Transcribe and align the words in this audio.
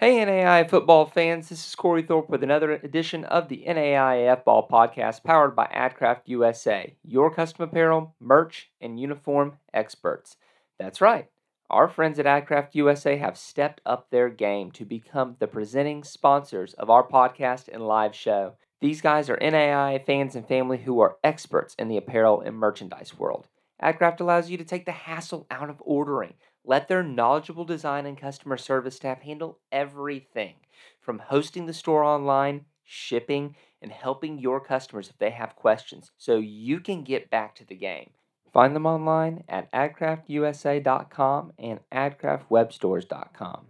Hey, 0.00 0.24
NAI 0.24 0.64
football 0.64 1.04
fans, 1.04 1.50
this 1.50 1.68
is 1.68 1.74
Cory 1.74 2.02
Thorpe 2.02 2.30
with 2.30 2.42
another 2.42 2.72
edition 2.72 3.22
of 3.26 3.48
the 3.48 3.64
NAIF 3.68 4.44
Ball 4.44 4.66
Podcast 4.66 5.22
powered 5.24 5.54
by 5.54 5.66
AdCraft 5.66 6.22
USA, 6.24 6.96
your 7.04 7.30
custom 7.30 7.64
apparel, 7.64 8.14
merch, 8.18 8.70
and 8.80 8.98
uniform 8.98 9.58
experts. 9.74 10.38
That's 10.78 11.02
right, 11.02 11.28
our 11.68 11.86
friends 11.86 12.18
at 12.18 12.24
AdCraft 12.24 12.74
USA 12.76 13.18
have 13.18 13.36
stepped 13.36 13.82
up 13.84 14.08
their 14.08 14.30
game 14.30 14.70
to 14.70 14.86
become 14.86 15.36
the 15.38 15.46
presenting 15.46 16.02
sponsors 16.02 16.72
of 16.72 16.88
our 16.88 17.06
podcast 17.06 17.68
and 17.70 17.86
live 17.86 18.14
show. 18.14 18.54
These 18.80 19.02
guys 19.02 19.28
are 19.28 19.36
NAI 19.36 20.02
fans 20.06 20.34
and 20.34 20.48
family 20.48 20.78
who 20.78 21.00
are 21.00 21.18
experts 21.22 21.74
in 21.78 21.88
the 21.88 21.98
apparel 21.98 22.40
and 22.40 22.56
merchandise 22.56 23.18
world. 23.18 23.48
AdCraft 23.82 24.20
allows 24.20 24.48
you 24.48 24.56
to 24.56 24.64
take 24.64 24.86
the 24.86 24.92
hassle 24.92 25.46
out 25.50 25.68
of 25.68 25.76
ordering. 25.80 26.32
Let 26.64 26.88
their 26.88 27.02
knowledgeable 27.02 27.64
design 27.64 28.06
and 28.06 28.18
customer 28.18 28.56
service 28.56 28.96
staff 28.96 29.22
handle 29.22 29.58
everything 29.72 30.54
from 31.00 31.18
hosting 31.18 31.66
the 31.66 31.72
store 31.72 32.04
online, 32.04 32.66
shipping, 32.84 33.56
and 33.82 33.90
helping 33.90 34.38
your 34.38 34.60
customers 34.60 35.08
if 35.08 35.18
they 35.18 35.30
have 35.30 35.56
questions 35.56 36.10
so 36.18 36.36
you 36.36 36.80
can 36.80 37.02
get 37.02 37.30
back 37.30 37.54
to 37.56 37.64
the 37.64 37.74
game. 37.74 38.10
Find 38.52 38.74
them 38.74 38.86
online 38.86 39.44
at 39.48 39.72
adcraftusa.com 39.72 41.52
and 41.58 41.80
adcraftwebstores.com. 41.92 43.66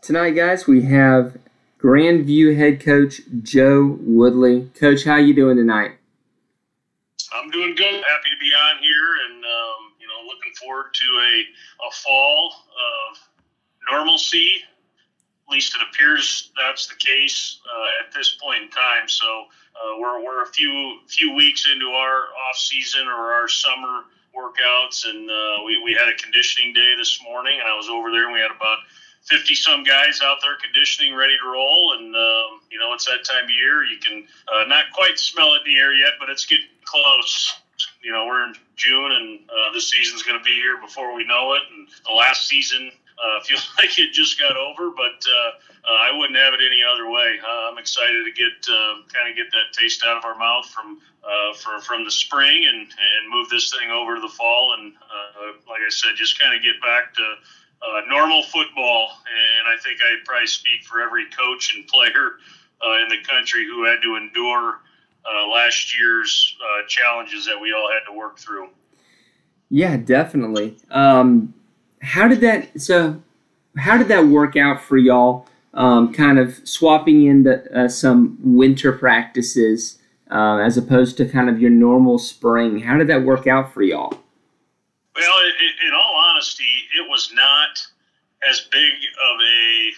Tonight, 0.00 0.30
guys, 0.30 0.66
we 0.66 0.82
have 0.82 1.38
Grand 1.78 2.24
View 2.24 2.56
head 2.56 2.80
coach 2.80 3.20
Joe 3.42 3.98
Woodley. 4.00 4.70
Coach, 4.78 5.04
how 5.04 5.16
you 5.16 5.34
doing 5.34 5.56
tonight? 5.56 5.92
I'm 7.34 7.50
doing 7.50 7.74
good. 7.74 7.94
Happy 7.94 8.30
to 8.30 8.38
be 8.40 8.52
on 8.54 8.82
here 8.82 9.16
and 9.26 9.42
looking 9.42 9.71
forward 10.62 10.94
to 10.94 11.06
a, 11.06 11.86
a 11.86 11.90
fall 12.04 12.54
of 12.70 13.18
normalcy. 13.90 14.54
At 15.48 15.52
least 15.52 15.76
it 15.76 15.82
appears 15.90 16.50
that's 16.58 16.86
the 16.86 16.94
case 16.94 17.60
uh, 17.66 18.06
at 18.06 18.14
this 18.14 18.36
point 18.42 18.64
in 18.64 18.70
time. 18.70 19.08
So 19.08 19.44
uh, 19.74 19.98
we're, 19.98 20.22
we're 20.24 20.42
a 20.42 20.46
few 20.46 20.98
few 21.08 21.34
weeks 21.34 21.66
into 21.70 21.86
our 21.86 22.28
off 22.48 22.56
season 22.56 23.06
or 23.06 23.32
our 23.32 23.48
summer 23.48 24.04
workouts, 24.36 25.04
and 25.04 25.30
uh, 25.30 25.64
we, 25.66 25.82
we 25.82 25.92
had 25.92 26.08
a 26.08 26.14
conditioning 26.14 26.72
day 26.72 26.94
this 26.96 27.20
morning, 27.22 27.60
and 27.60 27.68
I 27.68 27.76
was 27.76 27.88
over 27.88 28.10
there, 28.10 28.24
and 28.24 28.32
we 28.32 28.40
had 28.40 28.50
about 28.50 28.78
50 29.24 29.54
some 29.54 29.84
guys 29.84 30.20
out 30.22 30.38
there 30.42 30.56
conditioning, 30.56 31.14
ready 31.14 31.34
to 31.38 31.48
roll. 31.48 31.94
And, 31.96 32.14
um, 32.14 32.60
you 32.70 32.78
know, 32.78 32.92
it's 32.92 33.04
that 33.06 33.24
time 33.24 33.44
of 33.44 33.50
year. 33.50 33.84
You 33.84 33.98
can 33.98 34.26
uh, 34.52 34.64
not 34.66 34.86
quite 34.92 35.18
smell 35.18 35.54
it 35.54 35.62
in 35.66 35.74
the 35.74 35.78
air 35.78 35.94
yet, 35.94 36.12
but 36.18 36.28
it's 36.28 36.44
getting 36.44 36.66
close 36.84 37.54
you 38.02 38.10
know, 38.10 38.26
we're 38.26 38.44
in 38.44 38.54
June 38.76 39.12
and 39.12 39.40
uh, 39.48 39.72
this 39.72 39.90
season's 39.90 40.22
going 40.22 40.38
to 40.38 40.44
be 40.44 40.54
here 40.54 40.80
before 40.80 41.14
we 41.14 41.24
know 41.24 41.54
it. 41.54 41.62
And 41.70 41.88
the 42.04 42.12
last 42.12 42.48
season 42.48 42.90
uh, 43.22 43.40
feels 43.44 43.68
like 43.78 43.96
it 43.98 44.12
just 44.12 44.38
got 44.38 44.56
over, 44.56 44.90
but 44.90 45.22
uh, 45.22 45.50
uh, 45.86 45.98
I 46.02 46.10
wouldn't 46.16 46.38
have 46.38 46.52
it 46.54 46.60
any 46.60 46.82
other 46.82 47.08
way. 47.08 47.38
Uh, 47.38 47.70
I'm 47.70 47.78
excited 47.78 48.24
to 48.24 48.32
get 48.32 48.52
uh, 48.66 49.06
kind 49.14 49.30
of 49.30 49.36
get 49.36 49.50
that 49.52 49.70
taste 49.78 50.02
out 50.04 50.18
of 50.18 50.24
our 50.24 50.36
mouth 50.36 50.66
from 50.66 50.98
uh, 51.22 51.54
for, 51.54 51.80
from 51.80 52.04
the 52.04 52.10
spring 52.10 52.66
and, 52.66 52.80
and 52.80 53.22
move 53.30 53.48
this 53.48 53.70
thing 53.70 53.90
over 53.90 54.16
to 54.16 54.20
the 54.20 54.28
fall. 54.28 54.74
And 54.76 54.92
like 55.70 55.80
I 55.86 55.90
said, 55.90 56.10
just 56.16 56.40
kind 56.40 56.56
of 56.56 56.62
get 56.62 56.82
back 56.82 57.14
to 57.14 57.34
normal 58.08 58.42
football. 58.42 59.10
And 59.30 59.68
I 59.68 59.80
think 59.80 60.00
I 60.02 60.18
probably 60.24 60.48
speak 60.48 60.82
for 60.82 61.00
every 61.00 61.26
coach 61.30 61.76
and 61.76 61.86
player 61.94 62.42
in 63.02 63.08
the 63.08 63.22
country 63.22 63.64
who 63.64 63.84
had 63.84 64.02
to 64.02 64.16
endure 64.16 64.80
uh, 65.24 65.48
last 65.48 65.96
year's 65.96 66.56
uh, 66.62 66.86
challenges 66.88 67.46
that 67.46 67.60
we 67.60 67.72
all 67.72 67.90
had 67.90 68.10
to 68.10 68.16
work 68.16 68.38
through. 68.38 68.68
Yeah, 69.68 69.96
definitely. 69.96 70.76
Um, 70.90 71.54
how 72.00 72.28
did 72.28 72.40
that? 72.40 72.80
So, 72.80 73.22
how 73.76 73.96
did 73.96 74.08
that 74.08 74.26
work 74.26 74.56
out 74.56 74.82
for 74.82 74.96
y'all? 74.96 75.46
Um, 75.74 76.12
kind 76.12 76.38
of 76.38 76.60
swapping 76.68 77.24
into 77.24 77.62
uh, 77.74 77.88
some 77.88 78.36
winter 78.42 78.92
practices 78.92 79.98
uh, 80.30 80.58
as 80.58 80.76
opposed 80.76 81.16
to 81.16 81.28
kind 81.28 81.48
of 81.48 81.60
your 81.60 81.70
normal 81.70 82.18
spring. 82.18 82.80
How 82.80 82.98
did 82.98 83.08
that 83.08 83.22
work 83.22 83.46
out 83.46 83.72
for 83.72 83.82
y'all? 83.82 84.12
Well, 85.14 85.38
it, 85.60 85.86
in 85.86 85.94
all 85.94 86.24
honesty, 86.30 86.64
it 86.98 87.08
was 87.08 87.32
not 87.34 87.78
as 88.48 88.60
big 88.70 88.92
of 88.92 89.40
a 89.40 89.90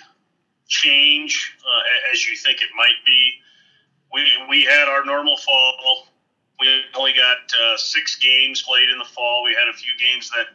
change 0.69 1.56
uh, 1.61 2.12
as 2.12 2.27
you 2.27 2.37
think 2.37 2.61
it 2.61 2.69
might 2.77 3.05
be 3.06 3.35
we 4.15 4.25
we 4.51 4.65
had 4.65 4.89
our 4.89 5.05
normal 5.05 5.39
fall. 5.39 6.07
We 6.61 6.69
only 6.97 7.15
got 7.15 7.39
uh, 7.61 7.79
six 7.79 8.17
games 8.17 8.63
played 8.63 8.91
in 8.91 8.99
the 8.99 9.07
fall. 9.07 9.45
We 9.45 9.53
had 9.55 9.69
a 9.69 9.75
few 9.75 9.93
games 9.99 10.31
that 10.31 10.49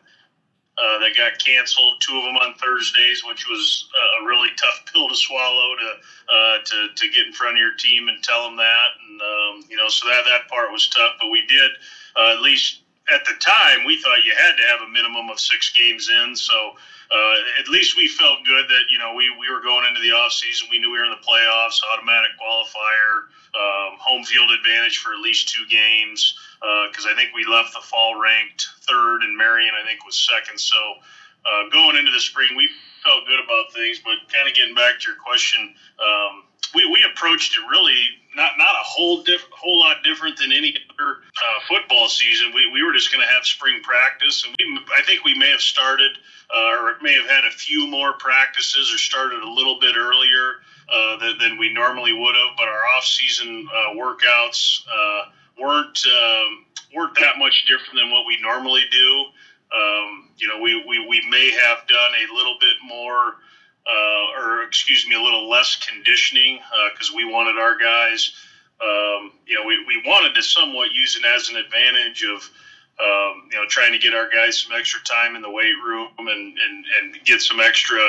uh, 0.77 0.99
that 0.99 1.15
got 1.15 1.39
canceled. 1.39 1.95
Two 2.01 2.17
of 2.17 2.23
them 2.25 2.37
on 2.37 2.55
Thursdays, 2.55 3.23
which 3.25 3.47
was 3.49 3.87
uh, 3.95 4.23
a 4.23 4.27
really 4.27 4.49
tough 4.57 4.81
pill 4.93 5.09
to 5.09 5.15
swallow 5.15 5.75
to 5.77 6.33
uh, 6.33 6.57
to 6.65 6.87
to 6.95 7.09
get 7.09 7.27
in 7.27 7.33
front 7.33 7.57
of 7.57 7.59
your 7.61 7.75
team 7.75 8.09
and 8.09 8.23
tell 8.23 8.43
them 8.45 8.57
that. 8.57 8.89
And 9.07 9.21
um, 9.21 9.69
you 9.69 9.77
know, 9.77 9.89
so 9.89 10.07
that 10.09 10.25
that 10.25 10.49
part 10.49 10.71
was 10.71 10.87
tough. 10.89 11.13
But 11.19 11.29
we 11.29 11.45
did 11.47 11.71
uh, 12.17 12.33
at 12.33 12.41
least 12.41 12.81
at 13.13 13.25
the 13.25 13.33
time 13.39 13.85
we 13.85 14.01
thought 14.01 14.23
you 14.23 14.33
had 14.35 14.57
to 14.57 14.63
have 14.63 14.81
a 14.81 14.89
minimum 14.91 15.29
of 15.29 15.39
six 15.39 15.71
games 15.71 16.09
in. 16.09 16.35
So 16.35 16.73
uh, 17.11 17.35
at 17.59 17.67
least 17.67 17.97
we 17.97 18.07
felt 18.07 18.45
good 18.45 18.67
that 18.67 18.83
you 18.89 18.99
know 18.99 19.13
we, 19.13 19.29
we 19.39 19.49
were 19.49 19.61
going 19.61 19.87
into 19.87 19.99
the 20.01 20.11
off 20.11 20.31
season. 20.31 20.67
We 20.69 20.77
knew 20.77 20.91
we 20.91 20.99
were 20.99 21.05
in 21.05 21.09
the 21.09 21.25
playoffs, 21.25 21.81
automatic 21.91 22.31
qualifier, 22.37 23.25
um, 23.57 23.97
home 23.97 24.23
field 24.23 24.51
advantage 24.51 24.99
for 24.99 25.13
at 25.13 25.19
least 25.19 25.49
two 25.49 25.65
games. 25.67 26.37
Because 26.89 27.05
uh, 27.05 27.09
I 27.09 27.15
think 27.15 27.33
we 27.33 27.45
left 27.45 27.73
the 27.73 27.81
fall 27.81 28.19
ranked 28.19 28.67
third, 28.81 29.23
and 29.23 29.35
Marian 29.35 29.73
I 29.73 29.85
think 29.87 30.05
was 30.05 30.17
second. 30.19 30.59
So 30.59 30.77
uh, 31.45 31.69
going 31.71 31.97
into 31.97 32.11
the 32.11 32.19
spring, 32.19 32.55
we 32.55 32.69
felt 33.01 33.25
good 33.25 33.39
about 33.43 33.73
things. 33.73 33.99
But 33.99 34.31
kind 34.31 34.47
of 34.47 34.53
getting 34.53 34.75
back 34.75 34.99
to 34.99 35.09
your 35.09 35.17
question, 35.17 35.73
um, 35.97 36.43
we, 36.73 36.85
we 36.85 37.05
approached 37.11 37.57
it 37.57 37.69
really 37.69 37.97
not 38.35 38.51
not 38.57 38.71
a 38.71 38.83
whole 38.83 39.23
diff, 39.23 39.45
whole 39.51 39.79
lot 39.79 39.97
different 40.03 40.37
than 40.37 40.51
any 40.51 40.75
other 40.93 41.17
uh, 41.17 41.59
football 41.67 42.07
season. 42.07 42.51
We, 42.53 42.69
we 42.71 42.83
were 42.83 42.93
just 42.93 43.11
going 43.11 43.25
to 43.25 43.33
have 43.33 43.45
spring 43.45 43.81
practice, 43.81 44.45
and 44.45 44.55
we, 44.57 44.79
I 44.95 45.01
think 45.03 45.23
we 45.23 45.37
may 45.37 45.49
have 45.49 45.61
started 45.61 46.11
uh, 46.53 46.77
or 46.79 46.95
may 47.01 47.13
have 47.13 47.27
had 47.27 47.45
a 47.45 47.51
few 47.51 47.87
more 47.87 48.13
practices 48.13 48.93
or 48.93 48.97
started 48.97 49.41
a 49.41 49.49
little 49.49 49.79
bit 49.79 49.95
earlier 49.95 50.55
uh, 50.91 51.17
than, 51.17 51.37
than, 51.37 51.57
we 51.57 51.71
normally 51.73 52.13
would 52.13 52.35
have. 52.35 52.57
But 52.57 52.67
our 52.67 52.87
off 52.95 53.05
season 53.05 53.67
uh, 53.71 53.93
workouts 53.93 54.81
uh, 54.87 55.25
weren't 55.59 55.99
um, 56.07 56.65
weren't 56.95 57.15
that 57.19 57.37
much 57.37 57.65
different 57.67 57.95
than 57.95 58.11
what 58.11 58.25
we 58.25 58.39
normally 58.41 58.83
do. 58.91 59.25
Um, 59.71 60.29
you 60.37 60.47
know, 60.47 60.59
we, 60.59 60.83
we, 60.87 61.05
we 61.07 61.21
may 61.29 61.51
have 61.51 61.87
done 61.87 62.11
a 62.17 62.33
little 62.33 62.57
bit 62.59 62.73
more 62.83 63.35
uh, 63.87 64.39
or 64.39 64.63
excuse 64.63 65.07
me, 65.07 65.15
a 65.15 65.21
little 65.21 65.49
less 65.49 65.75
conditioning 65.75 66.59
because 66.93 67.09
uh, 67.11 67.15
we 67.15 67.25
wanted 67.25 67.57
our 67.57 67.77
guys. 67.77 68.31
Um, 68.81 69.33
you 69.45 69.55
know, 69.55 69.65
we, 69.65 69.83
we 69.85 70.01
wanted 70.05 70.35
to 70.35 70.43
somewhat 70.43 70.93
use 70.93 71.17
it 71.17 71.25
as 71.25 71.49
an 71.49 71.57
advantage 71.57 72.23
of, 72.23 72.49
um, 72.99 73.49
you 73.51 73.57
know, 73.57 73.65
trying 73.67 73.91
to 73.91 73.97
get 73.99 74.13
our 74.13 74.29
guys 74.29 74.59
some 74.59 74.71
extra 74.71 75.01
time 75.03 75.35
in 75.35 75.41
the 75.41 75.49
weight 75.49 75.75
room 75.83 76.09
and, 76.17 76.29
and, 76.29 76.85
and 77.01 77.25
get 77.25 77.41
some 77.41 77.59
extra, 77.59 77.99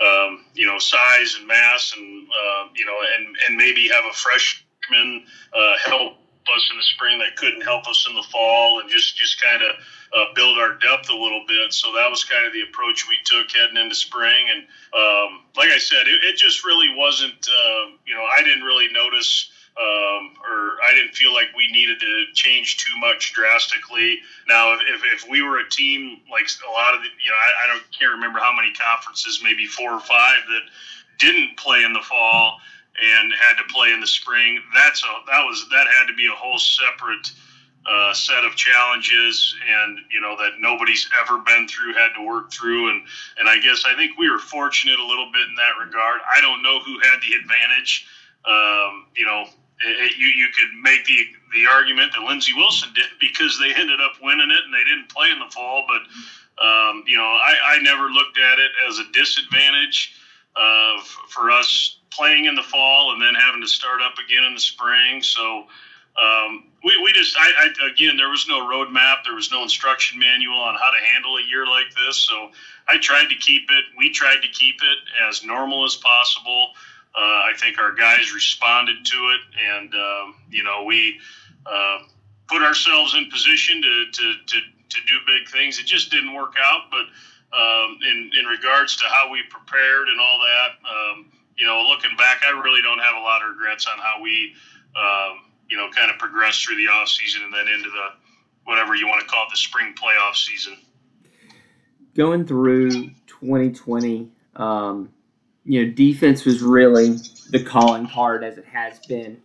um, 0.00 0.46
you 0.54 0.66
know, 0.66 0.78
size 0.78 1.34
and 1.38 1.46
mass 1.46 1.92
and, 1.96 2.28
uh, 2.28 2.64
you 2.74 2.86
know, 2.86 2.96
and, 3.16 3.36
and 3.46 3.56
maybe 3.56 3.88
have 3.88 4.04
a 4.10 4.12
freshman 4.14 5.26
uh, 5.52 5.74
help 5.84 6.14
us 6.54 6.68
in 6.70 6.76
the 6.76 6.82
spring 6.82 7.18
that 7.18 7.36
couldn't 7.36 7.62
help 7.62 7.86
us 7.88 8.06
in 8.08 8.14
the 8.14 8.22
fall 8.22 8.80
and 8.80 8.90
just, 8.90 9.16
just 9.16 9.40
kind 9.40 9.62
of 9.62 9.76
uh, 10.14 10.32
build 10.34 10.58
our 10.58 10.74
depth 10.74 11.08
a 11.08 11.14
little 11.14 11.44
bit. 11.46 11.72
So 11.72 11.92
that 11.92 12.08
was 12.10 12.24
kind 12.24 12.46
of 12.46 12.52
the 12.52 12.62
approach 12.62 13.06
we 13.08 13.18
took 13.24 13.50
heading 13.50 13.76
into 13.76 13.94
spring. 13.94 14.46
And 14.50 14.60
um, 14.94 15.44
like 15.56 15.70
I 15.70 15.78
said, 15.78 16.06
it, 16.06 16.22
it 16.22 16.36
just 16.36 16.64
really 16.64 16.94
wasn't, 16.94 17.48
uh, 17.48 17.90
you 18.06 18.14
know, 18.14 18.24
I 18.24 18.42
didn't 18.42 18.64
really 18.64 18.88
notice. 18.92 19.50
Um, 19.76 20.32
or 20.40 20.80
I 20.88 20.94
didn't 20.94 21.14
feel 21.14 21.34
like 21.34 21.48
we 21.54 21.70
needed 21.70 22.00
to 22.00 22.24
change 22.32 22.78
too 22.78 22.96
much 22.98 23.34
drastically. 23.34 24.20
Now, 24.48 24.72
if, 24.72 25.02
if 25.04 25.28
we 25.28 25.42
were 25.42 25.58
a 25.58 25.68
team 25.68 26.22
like 26.32 26.48
a 26.66 26.72
lot 26.72 26.94
of 26.94 27.02
the, 27.02 27.08
you 27.22 27.28
know, 27.28 27.36
I, 27.36 27.64
I 27.64 27.66
don't 27.68 27.84
can't 27.92 28.12
remember 28.12 28.38
how 28.38 28.56
many 28.56 28.72
conferences, 28.72 29.40
maybe 29.44 29.66
four 29.66 29.92
or 29.92 30.00
five 30.00 30.38
that 30.48 30.62
didn't 31.18 31.58
play 31.58 31.84
in 31.84 31.92
the 31.92 32.00
fall 32.00 32.58
and 33.02 33.32
had 33.40 33.56
to 33.56 33.64
play 33.72 33.92
in 33.92 34.00
the 34.00 34.06
spring. 34.06 34.60
That's 34.74 35.02
a 35.02 35.06
that 35.26 35.42
was 35.42 35.66
that 35.70 35.86
had 35.98 36.06
to 36.06 36.14
be 36.14 36.26
a 36.26 36.34
whole 36.34 36.58
separate 36.58 37.30
uh, 37.88 38.12
set 38.12 38.44
of 38.44 38.56
challenges 38.56 39.54
and 39.68 39.98
you 40.10 40.20
know 40.20 40.36
that 40.36 40.52
nobody's 40.58 41.08
ever 41.22 41.38
been 41.38 41.68
through 41.68 41.94
had 41.94 42.12
to 42.16 42.24
work 42.24 42.50
through. 42.50 42.90
And 42.90 43.02
and 43.38 43.48
I 43.48 43.58
guess 43.58 43.84
I 43.86 43.94
think 43.94 44.18
we 44.18 44.30
were 44.30 44.38
fortunate 44.38 44.98
a 44.98 45.06
little 45.06 45.30
bit 45.32 45.48
in 45.48 45.54
that 45.56 45.78
regard. 45.78 46.20
I 46.30 46.40
don't 46.40 46.62
know 46.62 46.80
who 46.80 46.98
had 47.00 47.20
the 47.20 47.36
advantage. 47.36 48.06
Um, 48.44 49.06
you 49.14 49.26
know 49.26 49.46
it, 49.80 50.16
you 50.16 50.26
you 50.26 50.48
could 50.56 50.72
make 50.80 51.04
the 51.04 51.26
the 51.54 51.66
argument 51.66 52.12
that 52.14 52.22
Lindsey 52.22 52.52
Wilson 52.54 52.92
did 52.94 53.06
because 53.20 53.58
they 53.58 53.74
ended 53.74 54.00
up 54.00 54.14
winning 54.20 54.50
it 54.50 54.64
and 54.64 54.74
they 54.74 54.84
didn't 54.84 55.08
play 55.08 55.30
in 55.30 55.38
the 55.38 55.50
fall. 55.52 55.86
But 55.86 56.02
um, 56.64 57.04
you 57.06 57.16
know 57.16 57.24
I, 57.24 57.54
I 57.64 57.82
never 57.82 58.08
looked 58.08 58.38
at 58.38 58.58
it 58.58 58.72
as 58.88 58.98
a 58.98 59.04
disadvantage 59.12 60.14
uh, 60.56 61.02
for 61.28 61.50
us 61.50 61.95
playing 62.10 62.46
in 62.46 62.54
the 62.54 62.62
fall 62.62 63.12
and 63.12 63.20
then 63.20 63.34
having 63.34 63.60
to 63.60 63.68
start 63.68 64.00
up 64.00 64.14
again 64.18 64.44
in 64.44 64.54
the 64.54 64.60
spring. 64.60 65.22
So 65.22 65.66
um, 66.20 66.64
we, 66.82 66.96
we 67.02 67.12
just 67.12 67.36
I, 67.38 67.66
I, 67.66 67.88
again 67.88 68.16
there 68.16 68.30
was 68.30 68.46
no 68.48 68.60
roadmap. 68.60 69.24
There 69.24 69.34
was 69.34 69.50
no 69.50 69.62
instruction 69.62 70.18
manual 70.18 70.58
on 70.58 70.74
how 70.74 70.90
to 70.90 71.04
handle 71.12 71.36
a 71.36 71.42
year 71.42 71.66
like 71.66 71.94
this. 71.94 72.16
So 72.16 72.50
i 72.88 72.98
tried 72.98 73.28
to 73.28 73.36
keep 73.36 73.70
it. 73.70 73.84
We 73.96 74.10
tried 74.10 74.40
to 74.42 74.48
keep 74.48 74.76
it 74.76 74.98
as 75.28 75.44
normal 75.44 75.84
as 75.84 75.96
possible. 75.96 76.70
Uh, 77.14 77.48
i 77.48 77.52
think 77.56 77.78
our 77.78 77.94
guys 77.94 78.34
responded 78.34 79.02
to 79.06 79.16
it 79.16 79.40
and 79.58 79.94
um, 79.94 80.34
you 80.50 80.62
know 80.62 80.84
we 80.84 81.18
uh, 81.64 81.98
put 82.46 82.60
ourselves 82.62 83.14
in 83.14 83.30
position 83.30 83.80
to, 83.80 84.04
to, 84.12 84.34
to, 84.46 84.60
to 84.90 84.98
do 85.08 85.14
big 85.26 85.48
things. 85.48 85.78
It 85.78 85.86
just 85.86 86.10
didn't 86.10 86.34
work 86.34 86.54
out 86.62 86.90
but 86.90 87.06
um, 87.56 87.98
in, 88.02 88.30
in 88.38 88.44
regards 88.44 88.96
to 88.96 89.04
how 89.08 89.30
we 89.30 89.42
prepared 89.48 90.08
and 90.08 90.20
all 90.20 90.38
that 90.38 90.70
um, 90.84 91.15
you 91.56 91.66
know 91.66 91.82
looking 91.88 92.16
back 92.16 92.42
i 92.46 92.50
really 92.60 92.82
don't 92.82 92.98
have 92.98 93.16
a 93.16 93.20
lot 93.20 93.42
of 93.42 93.50
regrets 93.50 93.86
on 93.86 93.98
how 93.98 94.20
we 94.22 94.54
um, 94.96 95.40
you 95.68 95.76
know, 95.76 95.88
kind 95.90 96.10
of 96.10 96.18
progressed 96.18 96.64
through 96.64 96.76
the 96.76 96.88
off 96.88 97.08
season 97.08 97.42
and 97.44 97.52
then 97.52 97.66
into 97.68 97.90
the 97.90 98.08
whatever 98.64 98.94
you 98.94 99.06
want 99.06 99.20
to 99.20 99.26
call 99.26 99.44
it, 99.44 99.50
the 99.50 99.56
spring 99.56 99.94
playoff 99.94 100.34
season. 100.34 100.76
Going 102.14 102.46
through 102.46 102.90
2020, 103.26 104.30
um, 104.56 105.10
you 105.64 105.84
know, 105.84 105.92
defense 105.92 106.44
was 106.44 106.62
really 106.62 107.18
the 107.50 107.62
calling 107.62 108.08
card 108.08 108.42
as 108.42 108.58
it 108.58 108.64
has 108.64 108.98
been 109.00 109.40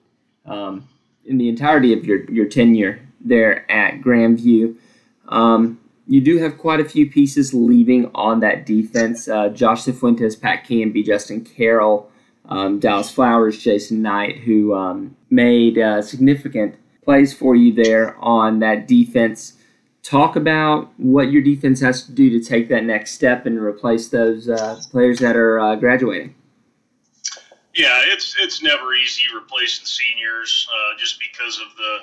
um, 0.46 0.88
in 1.26 1.38
the 1.38 1.50
entirety 1.50 1.94
of 1.94 2.06
your, 2.06 2.30
your 2.32 2.46
tenure 2.46 3.02
there 3.20 3.70
at 3.70 4.02
Grand 4.02 4.40
View. 4.40 4.78
Um, 5.28 5.80
you 6.08 6.22
do 6.22 6.38
have 6.40 6.58
quite 6.58 6.80
a 6.80 6.86
few 6.86 7.10
pieces 7.10 7.54
leaving 7.54 8.10
on 8.16 8.40
that 8.42 8.66
defense. 8.66 9.28
Uh, 9.28 9.50
Josh 9.50 9.84
Cifuentes, 9.84 10.40
Pat 10.40 10.66
Canby, 10.66 11.04
Justin 11.04 11.44
Carroll, 11.44 12.10
um, 12.46 12.80
Dallas 12.80 13.12
Flowers, 13.12 13.58
Jason 13.58 14.02
Knight, 14.02 14.40
who 14.40 14.74
um, 14.74 15.16
made 15.30 15.78
uh, 15.78 16.02
significant 16.02 16.76
plays 17.04 17.34
for 17.34 17.56
you 17.56 17.74
there 17.74 18.18
on 18.20 18.60
that 18.60 18.88
defense. 18.88 19.54
Talk 20.04 20.36
about 20.36 20.92
what 20.98 21.32
your 21.32 21.44
defense 21.44 21.80
has 21.82 22.06
to 22.06 22.12
do 22.12 22.30
to 22.32 22.44
take 22.44 22.70
that 22.70 22.84
next 22.84 23.12
step 23.12 23.46
and 23.46 23.60
replace 23.60 24.10
those 24.10 24.50
uh, 24.50 24.80
players 24.90 25.20
that 25.20 25.36
are 25.36 25.60
uh, 25.60 25.76
graduating. 25.76 26.36
Yeah, 27.76 28.02
it's 28.08 28.36
it's 28.40 28.62
never 28.62 28.94
easy 28.94 29.22
replacing 29.34 29.86
seniors 29.86 30.68
uh, 30.70 30.98
just 30.98 31.20
because 31.20 31.60
of 31.60 31.68
the 31.78 31.98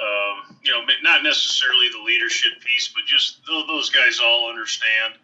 um, 0.00 0.56
you 0.62 0.72
know 0.72 0.82
not 1.02 1.22
necessarily 1.22 1.88
the 1.92 2.02
leadership 2.02 2.52
piece, 2.60 2.88
but 2.88 3.04
just 3.06 3.40
those 3.46 3.90
guys 3.90 4.20
all 4.22 4.48
understand 4.48 5.14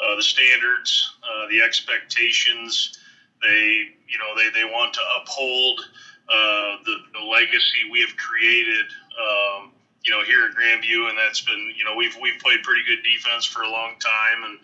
uh, 0.00 0.16
the 0.16 0.22
standards, 0.22 1.14
uh, 1.22 1.48
the 1.50 1.62
expectations. 1.62 2.98
They 3.42 3.94
you 4.08 4.18
know 4.18 4.34
they, 4.36 4.50
they 4.50 4.64
want 4.64 4.94
to 4.94 5.00
uphold 5.20 5.80
uh, 6.28 6.76
the, 6.84 6.96
the 7.14 7.24
legacy 7.24 7.88
we 7.90 8.00
have 8.00 8.14
created, 8.16 8.84
um, 9.16 9.72
you 10.04 10.12
know, 10.12 10.22
here 10.22 10.44
at 10.44 10.54
Grand 10.54 10.82
View, 10.82 11.08
and 11.08 11.16
that's 11.16 11.40
been, 11.40 11.72
you 11.76 11.84
know, 11.84 11.94
we've 11.96 12.16
we've 12.20 12.38
played 12.40 12.62
pretty 12.62 12.82
good 12.86 13.02
defense 13.02 13.46
for 13.46 13.62
a 13.62 13.70
long 13.70 13.94
time, 13.98 14.44
and 14.44 14.58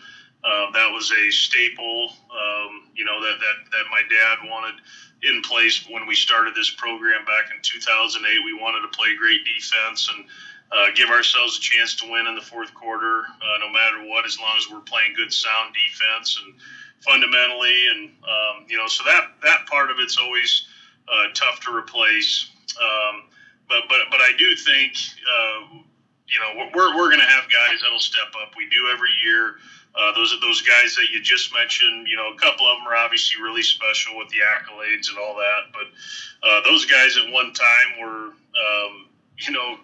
uh, 0.45 0.71
that 0.73 0.93
was 0.93 1.11
a 1.11 1.31
staple, 1.31 2.13
um, 2.31 2.93
you 2.95 3.05
know, 3.05 3.21
that, 3.21 3.41
that 3.41 3.71
that 3.73 3.85
my 3.91 4.03
dad 4.13 4.49
wanted 4.49 4.75
in 5.23 5.41
place 5.43 5.87
when 5.89 6.07
we 6.07 6.15
started 6.15 6.55
this 6.55 6.71
program 6.71 7.25
back 7.25 7.51
in 7.55 7.61
2008. 7.63 8.45
We 8.45 8.53
wanted 8.53 8.83
to 8.83 8.89
play 8.89 9.17
great 9.17 9.41
defense 9.45 10.11
and 10.15 10.27
uh, 10.71 10.93
give 10.95 11.09
ourselves 11.09 11.57
a 11.57 11.61
chance 11.61 11.95
to 11.97 12.11
win 12.11 12.27
in 12.27 12.35
the 12.35 12.43
fourth 12.43 12.75
quarter, 12.75 13.21
uh, 13.21 13.59
no 13.61 13.73
matter 13.73 14.05
what, 14.09 14.27
as 14.27 14.39
long 14.39 14.55
as 14.59 14.69
we're 14.71 14.81
playing 14.81 15.15
good, 15.15 15.33
sound 15.33 15.75
defense 15.75 16.39
and 16.45 16.55
fundamentally, 17.01 17.87
and 17.91 18.11
um, 18.25 18.67
you 18.69 18.77
know, 18.77 18.87
so 18.87 19.05
that 19.05 19.33
that 19.43 19.67
part 19.67 19.91
of 19.91 19.97
it's 19.99 20.19
always 20.19 20.67
uh, 21.09 21.29
tough 21.35 21.61
to 21.61 21.75
replace. 21.75 22.51
Um, 22.77 23.25
but 23.69 23.89
but 23.89 24.11
but 24.11 24.21
I 24.21 24.33
do 24.37 24.57
think 24.57 24.93
uh, 25.25 25.79
you 26.29 26.41
know 26.41 26.69
we're 26.75 26.97
we're 26.97 27.09
going 27.09 27.21
to 27.21 27.33
have 27.33 27.45
guys 27.45 27.81
that'll 27.83 28.01
step 28.01 28.29
up. 28.43 28.53
We 28.57 28.69
do 28.69 28.93
every 28.93 29.13
year. 29.25 29.57
Uh, 29.97 30.13
those 30.15 30.35
those 30.41 30.61
guys 30.63 30.97
that 30.97 31.07
you 31.13 31.23
just 31.23 31.55
mentioned. 31.55 32.09
You 32.09 32.17
know, 32.17 32.33
a 32.33 32.37
couple 32.37 32.67
of 32.67 32.79
them 32.79 32.87
are 32.89 32.97
obviously 32.97 33.43
really 33.43 33.63
special 33.63 34.17
with 34.19 34.29
the 34.29 34.39
accolades 34.43 35.09
and 35.09 35.19
all 35.19 35.37
that. 35.37 35.71
But 35.73 36.49
uh, 36.49 36.61
those 36.65 36.85
guys 36.85 37.17
at 37.17 37.31
one 37.31 37.53
time 37.53 38.01
were, 38.01 38.35
um, 38.35 39.07
you 39.39 39.53
know, 39.53 39.79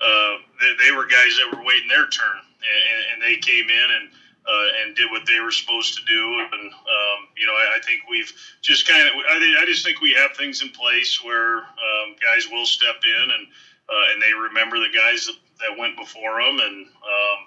uh, 0.00 0.34
they, 0.60 0.84
they, 0.84 0.90
were 0.96 1.04
guys 1.04 1.36
that 1.36 1.52
were 1.52 1.62
waiting 1.62 1.88
their 1.88 2.08
turn, 2.08 2.40
and, 2.40 3.04
and 3.12 3.22
they 3.22 3.36
came 3.36 3.68
in 3.68 3.88
and 4.00 4.08
uh, 4.46 4.68
and 4.82 4.96
did 4.96 5.10
what 5.10 5.26
they 5.26 5.40
were 5.40 5.52
supposed 5.52 5.94
to 5.98 6.04
do. 6.04 6.40
And 6.52 6.72
um, 6.72 7.18
you 7.36 7.46
know, 7.46 7.52
I, 7.52 7.76
I, 7.76 7.80
think 7.84 8.00
we've 8.08 8.32
just 8.62 8.88
kind 8.88 9.06
of, 9.06 9.14
I, 9.28 9.60
I, 9.60 9.64
just 9.66 9.84
think 9.84 10.00
we 10.00 10.12
have 10.12 10.36
things 10.36 10.62
in 10.62 10.70
place 10.70 11.22
where 11.22 11.58
um, 11.58 12.16
guys 12.20 12.48
will 12.50 12.66
step 12.66 12.96
in 13.04 13.30
and 13.30 13.46
uh, 13.88 14.12
and 14.12 14.22
they 14.22 14.32
remember 14.32 14.78
the 14.78 14.92
guys 14.94 15.26
that, 15.26 15.36
that 15.60 15.78
went 15.78 15.96
before 15.96 16.40
them, 16.40 16.58
and 16.60 16.86
um, 16.86 17.38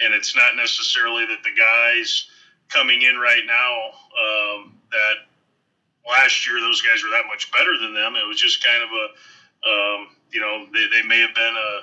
and 0.00 0.14
it's 0.14 0.34
not 0.34 0.56
necessarily 0.56 1.24
that 1.26 1.42
the 1.42 1.50
guys 1.56 2.26
coming 2.68 3.02
in 3.02 3.16
right 3.16 3.42
now 3.46 3.88
um, 4.18 4.78
that 4.90 5.26
last 6.06 6.46
year 6.46 6.60
those 6.60 6.82
guys 6.82 7.02
were 7.02 7.10
that 7.10 7.26
much 7.26 7.50
better 7.52 7.78
than 7.78 7.94
them. 7.94 8.16
It 8.16 8.26
was 8.26 8.40
just 8.40 8.62
kind 8.62 8.82
of 8.82 8.88
a, 8.90 9.04
um, 9.68 10.08
you 10.30 10.40
know, 10.40 10.66
they, 10.72 10.86
they 10.92 11.06
may 11.06 11.20
have 11.20 11.34
been 11.34 11.54
a 11.56 11.80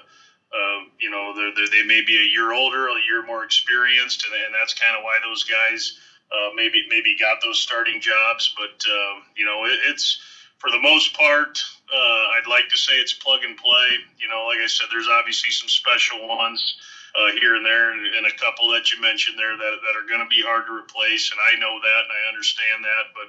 um, 0.56 0.92
you 1.00 1.10
know, 1.10 1.34
they're, 1.36 1.52
they're, 1.54 1.68
they 1.70 1.84
may 1.84 2.02
be 2.02 2.16
a 2.18 2.24
year 2.24 2.54
older, 2.54 2.88
a 2.88 2.94
year 3.08 3.26
more 3.26 3.44
experienced, 3.44 4.26
and, 4.26 4.34
and 4.34 4.54
that's 4.54 4.74
kind 4.74 4.96
of 4.96 5.04
why 5.04 5.18
those 5.22 5.44
guys 5.44 6.00
uh, 6.32 6.50
maybe 6.56 6.86
maybe 6.90 7.16
got 7.20 7.42
those 7.42 7.60
starting 7.60 8.00
jobs. 8.00 8.54
But 8.56 8.84
um, 8.90 9.24
you 9.36 9.46
know, 9.46 9.66
it, 9.66 9.80
it's 9.88 10.20
for 10.58 10.72
the 10.72 10.80
most 10.80 11.14
part, 11.14 11.60
uh, 11.94 12.24
I'd 12.38 12.48
like 12.50 12.70
to 12.70 12.78
say 12.78 12.94
it's 12.94 13.14
plug 13.14 13.44
and 13.44 13.58
play. 13.58 14.00
You 14.18 14.30
know, 14.30 14.46
like 14.46 14.60
I 14.60 14.68
said, 14.68 14.88
there's 14.92 15.10
obviously 15.10 15.52
some 15.52 15.68
special 15.68 16.28
ones 16.28 16.78
uh, 17.18 17.32
here 17.40 17.56
and 17.56 17.66
there, 17.66 17.92
and, 17.92 18.26
a 18.26 18.36
couple 18.36 18.70
that 18.70 18.92
you 18.92 19.00
mentioned 19.00 19.38
there 19.38 19.56
that, 19.56 19.76
that 19.86 19.96
are 19.96 20.08
going 20.08 20.20
to 20.20 20.28
be 20.28 20.42
hard 20.42 20.66
to 20.66 20.74
replace. 20.74 21.32
And 21.32 21.40
I 21.40 21.58
know 21.60 21.80
that, 21.80 22.02
and 22.04 22.12
I 22.12 22.28
understand 22.28 22.84
that. 22.84 23.14
But 23.14 23.28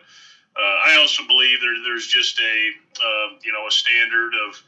uh, 0.58 0.76
I 0.88 0.96
also 0.98 1.22
believe 1.26 1.60
there, 1.60 1.76
there's 1.84 2.06
just 2.06 2.40
a 2.40 2.70
uh, 2.96 3.28
you 3.42 3.52
know 3.52 3.66
a 3.66 3.70
standard 3.70 4.32
of 4.48 4.62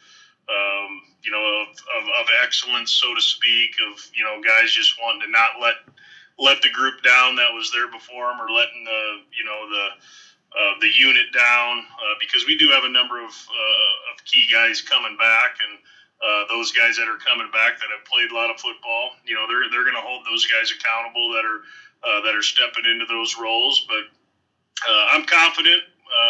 um, 0.49 1.03
you 1.23 1.31
know, 1.31 1.45
of, 1.45 1.69
of, 1.69 2.09
of, 2.21 2.27
excellence, 2.43 2.93
so 2.93 3.15
to 3.15 3.21
speak, 3.21 3.77
of 3.93 4.01
you 4.15 4.25
know, 4.25 4.41
guys 4.41 4.73
just 4.73 4.95
wanting 5.01 5.21
to 5.21 5.31
not 5.31 5.61
let 5.61 5.77
let 6.39 6.63
the 6.63 6.71
group 6.71 7.03
down 7.03 7.37
that 7.37 7.53
was 7.53 7.71
there 7.73 7.91
before 7.91 8.29
them, 8.29 8.41
or 8.41 8.51
letting 8.51 8.85
the 8.85 9.21
you 9.37 9.45
know 9.45 9.69
the 9.69 9.87
uh, 10.59 10.75
the 10.81 10.89
unit 10.89 11.27
down, 11.35 11.79
uh, 11.79 12.15
because 12.19 12.47
we 12.47 12.57
do 12.57 12.71
have 12.71 12.85
a 12.85 12.89
number 12.89 13.19
of 13.19 13.31
uh, 13.31 14.13
of 14.13 14.25
key 14.25 14.49
guys 14.51 14.81
coming 14.81 15.17
back, 15.19 15.57
and 15.69 15.79
uh, 16.23 16.45
those 16.49 16.73
guys 16.73 16.97
that 16.97 17.09
are 17.09 17.19
coming 17.19 17.51
back 17.51 17.79
that 17.79 17.91
have 17.95 18.05
played 18.07 18.31
a 18.31 18.35
lot 18.35 18.51
of 18.51 18.61
football, 18.61 19.15
you 19.25 19.35
know, 19.35 19.47
they're 19.47 19.71
they're 19.71 19.87
going 19.87 19.99
to 19.99 20.05
hold 20.05 20.27
those 20.27 20.47
guys 20.47 20.73
accountable 20.73 21.33
that 21.33 21.45
are 21.45 21.61
uh, 22.03 22.21
that 22.23 22.35
are 22.35 22.43
stepping 22.43 22.85
into 22.87 23.07
those 23.07 23.37
roles, 23.39 23.87
but. 23.89 24.05
Uh, 24.79 25.07
I'm 25.11 25.27
confident 25.27 25.83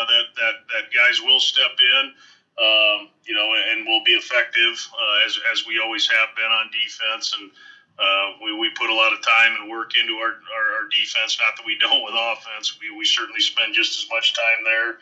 that, 0.08 0.24
that 0.40 0.54
that 0.72 0.84
guys 0.88 1.20
will 1.20 1.38
step 1.38 1.76
in 1.76 2.16
um, 2.58 3.08
you 3.24 3.34
know, 3.34 3.54
and 3.54 3.86
will 3.86 4.02
be 4.02 4.12
effective 4.12 4.74
uh, 4.90 5.26
as, 5.26 5.38
as 5.52 5.66
we 5.66 5.78
always 5.78 6.08
have 6.10 6.34
been 6.34 6.50
on 6.50 6.70
defense. 6.74 7.34
And 7.38 7.50
uh, 7.98 8.26
we, 8.42 8.52
we 8.52 8.70
put 8.74 8.90
a 8.90 8.94
lot 8.94 9.12
of 9.12 9.22
time 9.22 9.54
and 9.60 9.70
work 9.70 9.94
into 9.94 10.14
our, 10.18 10.42
our, 10.42 10.66
our, 10.82 10.86
defense. 10.90 11.38
Not 11.38 11.54
that 11.56 11.66
we 11.66 11.78
don't 11.78 12.02
with 12.02 12.14
offense, 12.14 12.78
we, 12.80 12.90
we 12.96 13.04
certainly 13.04 13.40
spend 13.40 13.74
just 13.74 14.02
as 14.02 14.10
much 14.10 14.34
time 14.34 14.64
there. 14.64 14.98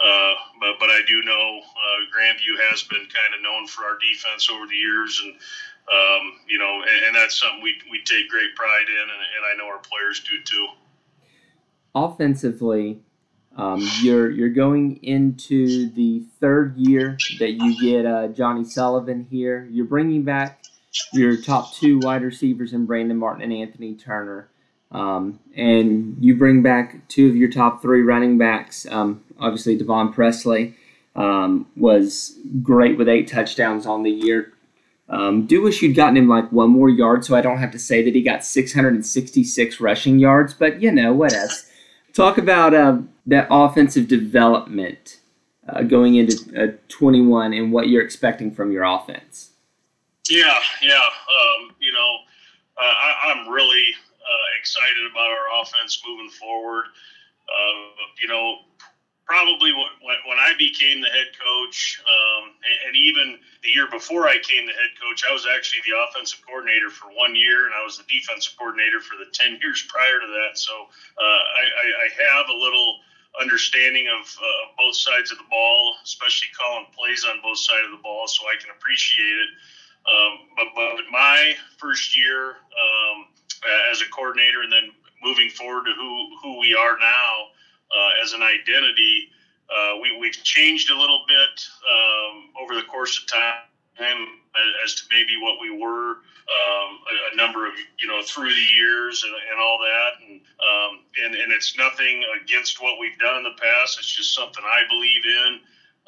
Uh, 0.00 0.34
but 0.60 0.78
but 0.78 0.90
I 0.90 1.00
do 1.06 1.22
know 1.22 1.60
uh, 1.60 2.00
Grand 2.12 2.38
View 2.38 2.56
has 2.70 2.82
been 2.84 3.00
kind 3.00 3.34
of 3.34 3.42
known 3.42 3.66
for 3.66 3.84
our 3.84 3.98
defense 3.98 4.48
over 4.50 4.66
the 4.66 4.76
years, 4.76 5.20
and 5.24 5.34
um, 5.90 6.38
you 6.46 6.58
know, 6.58 6.82
and, 6.82 7.06
and, 7.06 7.16
that's 7.16 7.40
something 7.40 7.62
we, 7.62 7.74
we 7.90 8.02
take 8.04 8.28
great 8.28 8.54
pride 8.54 8.84
in, 8.88 9.00
and, 9.00 9.10
and 9.10 9.44
I 9.50 9.56
know 9.56 9.66
our 9.72 9.78
players 9.78 10.20
do 10.20 10.42
too. 10.44 10.68
Offensively, 11.94 13.00
um, 13.56 13.88
you're 14.02 14.30
you're 14.30 14.50
going 14.50 15.02
into 15.02 15.90
the 15.90 16.22
third 16.40 16.76
year 16.76 17.16
that 17.40 17.52
you 17.52 17.80
get 17.80 18.06
uh, 18.06 18.28
Johnny 18.28 18.64
Sullivan 18.64 19.26
here. 19.28 19.66
You're 19.70 19.86
bringing 19.86 20.22
back 20.22 20.62
your 21.12 21.36
top 21.36 21.74
two 21.74 21.98
wide 22.00 22.22
receivers 22.22 22.72
in 22.72 22.86
Brandon 22.86 23.16
Martin 23.16 23.42
and 23.42 23.52
Anthony 23.52 23.94
Turner, 23.94 24.48
um, 24.92 25.38
and 25.56 26.16
you 26.20 26.34
bring 26.34 26.62
back 26.62 27.06
two 27.08 27.28
of 27.28 27.36
your 27.36 27.50
top 27.50 27.82
three 27.82 28.02
running 28.02 28.38
backs. 28.38 28.86
Um, 28.90 29.22
obviously, 29.38 29.76
Devon 29.76 30.12
Presley 30.12 30.74
um, 31.14 31.66
was 31.76 32.38
great 32.62 32.96
with 32.96 33.08
eight 33.08 33.28
touchdowns 33.28 33.86
on 33.86 34.02
the 34.02 34.10
year. 34.10 34.52
Um, 35.10 35.46
do 35.46 35.62
wish 35.62 35.80
you'd 35.82 35.96
gotten 35.96 36.16
him 36.16 36.28
like 36.28 36.52
one 36.52 36.70
more 36.70 36.90
yard, 36.90 37.24
so 37.24 37.34
I 37.34 37.40
don't 37.40 37.58
have 37.58 37.70
to 37.72 37.78
say 37.78 38.02
that 38.02 38.14
he 38.14 38.22
got 38.22 38.44
666 38.44 39.80
rushing 39.80 40.18
yards. 40.18 40.52
But 40.54 40.82
you 40.82 40.92
know 40.92 41.12
what 41.12 41.32
else? 41.32 41.70
Talk 42.12 42.36
about 42.36 42.74
uh, 42.74 42.98
that 43.26 43.46
offensive 43.50 44.08
development 44.08 45.20
uh, 45.68 45.82
going 45.82 46.16
into 46.16 46.36
uh, 46.60 46.76
21 46.88 47.52
and 47.52 47.72
what 47.72 47.88
you're 47.88 48.02
expecting 48.02 48.50
from 48.50 48.70
your 48.70 48.84
offense. 48.84 49.50
Yeah, 50.28 50.58
yeah. 50.82 50.94
Um, 50.94 51.74
you 51.78 51.92
know, 51.92 52.16
uh, 52.76 52.82
I, 52.82 53.34
am 53.34 53.48
really 53.52 53.94
uh, 54.28 54.48
excited 54.60 55.04
about 55.10 55.30
our 55.32 55.62
offense 55.62 56.02
moving 56.06 56.30
forward. 56.30 56.84
Uh, 57.48 58.04
you 58.20 58.28
know, 58.28 58.60
probably 59.28 59.72
when, 59.72 60.16
when 60.24 60.38
I 60.40 60.52
became 60.58 61.00
the 61.00 61.08
head 61.08 61.32
coach, 61.36 62.00
um, 62.08 62.56
and, 62.64 62.76
and, 62.88 62.96
even 62.96 63.38
the 63.62 63.68
year 63.68 63.86
before 63.88 64.26
I 64.26 64.40
came 64.40 64.64
the 64.64 64.72
head 64.72 64.96
coach, 64.96 65.22
I 65.28 65.32
was 65.32 65.44
actually 65.44 65.84
the 65.84 65.96
offensive 66.00 66.40
coordinator 66.48 66.88
for 66.88 67.12
one 67.12 67.36
year, 67.36 67.68
and 67.68 67.74
I 67.76 67.84
was 67.84 68.00
the 68.00 68.08
defensive 68.08 68.56
coordinator 68.56 69.00
for 69.00 69.20
the 69.20 69.28
10 69.32 69.60
years 69.60 69.84
prior 69.88 70.18
to 70.18 70.26
that. 70.26 70.56
So 70.56 70.72
uh, 70.72 71.42
I, 71.60 71.64
I, 72.04 72.08
have 72.24 72.48
a 72.48 72.56
little 72.56 73.00
understanding 73.40 74.08
of 74.08 74.24
uh, 74.24 74.64
both 74.76 74.96
sides 74.96 75.30
of 75.30 75.36
the 75.36 75.48
ball, 75.52 75.94
especially 76.02 76.48
calling 76.56 76.88
plays 76.96 77.24
on 77.28 77.40
both 77.44 77.60
sides 77.60 77.84
of 77.84 77.92
the 77.92 78.02
ball, 78.02 78.26
so 78.26 78.48
I 78.48 78.56
can 78.56 78.72
appreciate 78.72 79.36
it. 79.44 79.50
Um, 80.08 80.38
but, 80.56 80.66
but 80.74 81.04
my 81.10 81.54
first 81.76 82.16
year 82.16 82.48
um, 82.48 83.26
as 83.90 84.00
a 84.00 84.08
coordinator, 84.10 84.62
and 84.62 84.72
then 84.72 84.90
moving 85.22 85.50
forward 85.50 85.84
to 85.84 85.92
who, 85.92 86.28
who 86.42 86.58
we 86.58 86.74
are 86.74 86.98
now, 86.98 87.48
uh, 87.90 88.10
as 88.22 88.32
an 88.32 88.42
identity. 88.42 89.30
Uh, 89.68 89.98
we, 90.00 90.16
we've 90.18 90.42
changed 90.44 90.90
a 90.90 90.98
little 90.98 91.24
bit 91.28 91.66
um, 91.92 92.50
over 92.62 92.74
the 92.74 92.82
course 92.82 93.20
of 93.20 93.26
time 93.26 94.28
as 94.84 94.94
to 94.94 95.02
maybe 95.10 95.36
what 95.40 95.60
we 95.60 95.70
were 95.70 96.18
um, 96.48 96.98
a, 97.04 97.32
a, 97.32 97.36
number 97.36 97.66
of 97.66 97.74
you 97.98 98.06
know 98.06 98.22
through 98.22 98.48
the 98.48 98.68
years 98.74 99.22
and, 99.24 99.34
and 99.50 99.60
all 99.60 99.78
that 99.78 100.12
and, 100.24 100.40
um, 100.40 101.04
and 101.22 101.34
and 101.34 101.52
it's 101.52 101.76
nothing 101.76 102.24
against 102.42 102.80
what 102.80 102.98
we've 102.98 103.18
done 103.18 103.38
in 103.38 103.42
the 103.42 103.56
past 103.60 103.98
it's 103.98 104.10
just 104.10 104.34
something 104.34 104.62
I 104.64 104.82
believe 104.88 105.24
in 105.26 105.60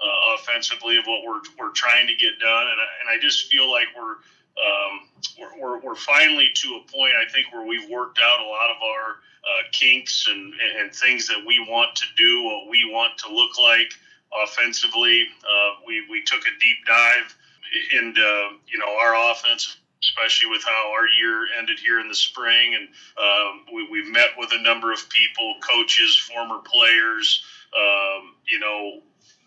uh, 0.03 0.35
offensively 0.35 0.97
of 0.97 1.05
what 1.07 1.23
we're, 1.25 1.41
we're 1.59 1.73
trying 1.73 2.07
to 2.07 2.15
get 2.15 2.39
done 2.41 2.67
and 2.69 2.81
I, 2.81 2.89
and 3.01 3.09
I 3.11 3.19
just 3.21 3.51
feel 3.51 3.71
like 3.71 3.87
we're, 3.97 4.17
um, 4.61 5.09
we're, 5.39 5.61
we're, 5.61 5.81
we're 5.81 5.95
finally 5.97 6.51
to 6.55 6.81
a 6.81 6.93
point 6.93 7.15
I 7.15 7.31
think 7.31 7.53
where 7.53 7.67
we've 7.67 7.89
worked 7.91 8.19
out 8.23 8.41
a 8.41 8.49
lot 8.49 8.71
of 8.71 8.83
our 8.83 9.17
uh, 9.45 9.63
kinks 9.73 10.27
and, 10.29 10.55
and 10.79 10.95
things 10.95 11.27
that 11.29 11.43
we 11.47 11.59
want 11.69 11.97
to 11.97 12.05
do, 12.17 12.43
what 12.43 12.69
we 12.69 12.85
want 12.91 13.17
to 13.19 13.35
look 13.35 13.59
like 13.59 13.93
offensively. 14.45 15.27
Uh, 15.43 15.81
we, 15.87 16.05
we 16.11 16.23
took 16.23 16.41
a 16.41 16.59
deep 16.61 16.77
dive 16.87 17.35
into 17.93 18.21
you 18.67 18.79
know 18.79 18.97
our 19.01 19.31
offense, 19.31 19.79
especially 20.03 20.51
with 20.51 20.63
how 20.65 20.93
our 20.93 21.07
year 21.09 21.47
ended 21.59 21.79
here 21.79 22.01
in 22.01 22.09
the 22.09 22.15
spring, 22.15 22.75
and 22.75 22.89
um, 23.19 23.75
we, 23.75 23.89
we've 23.91 24.13
met 24.13 24.31
with 24.37 24.51
a 24.53 24.63
number 24.63 24.93
of 24.93 25.09
people, 25.09 25.55
coaches, 25.61 26.17
former 26.17 26.59
players, 26.65 27.43
um, 27.77 28.35
you 28.47 28.59
know 28.59 29.01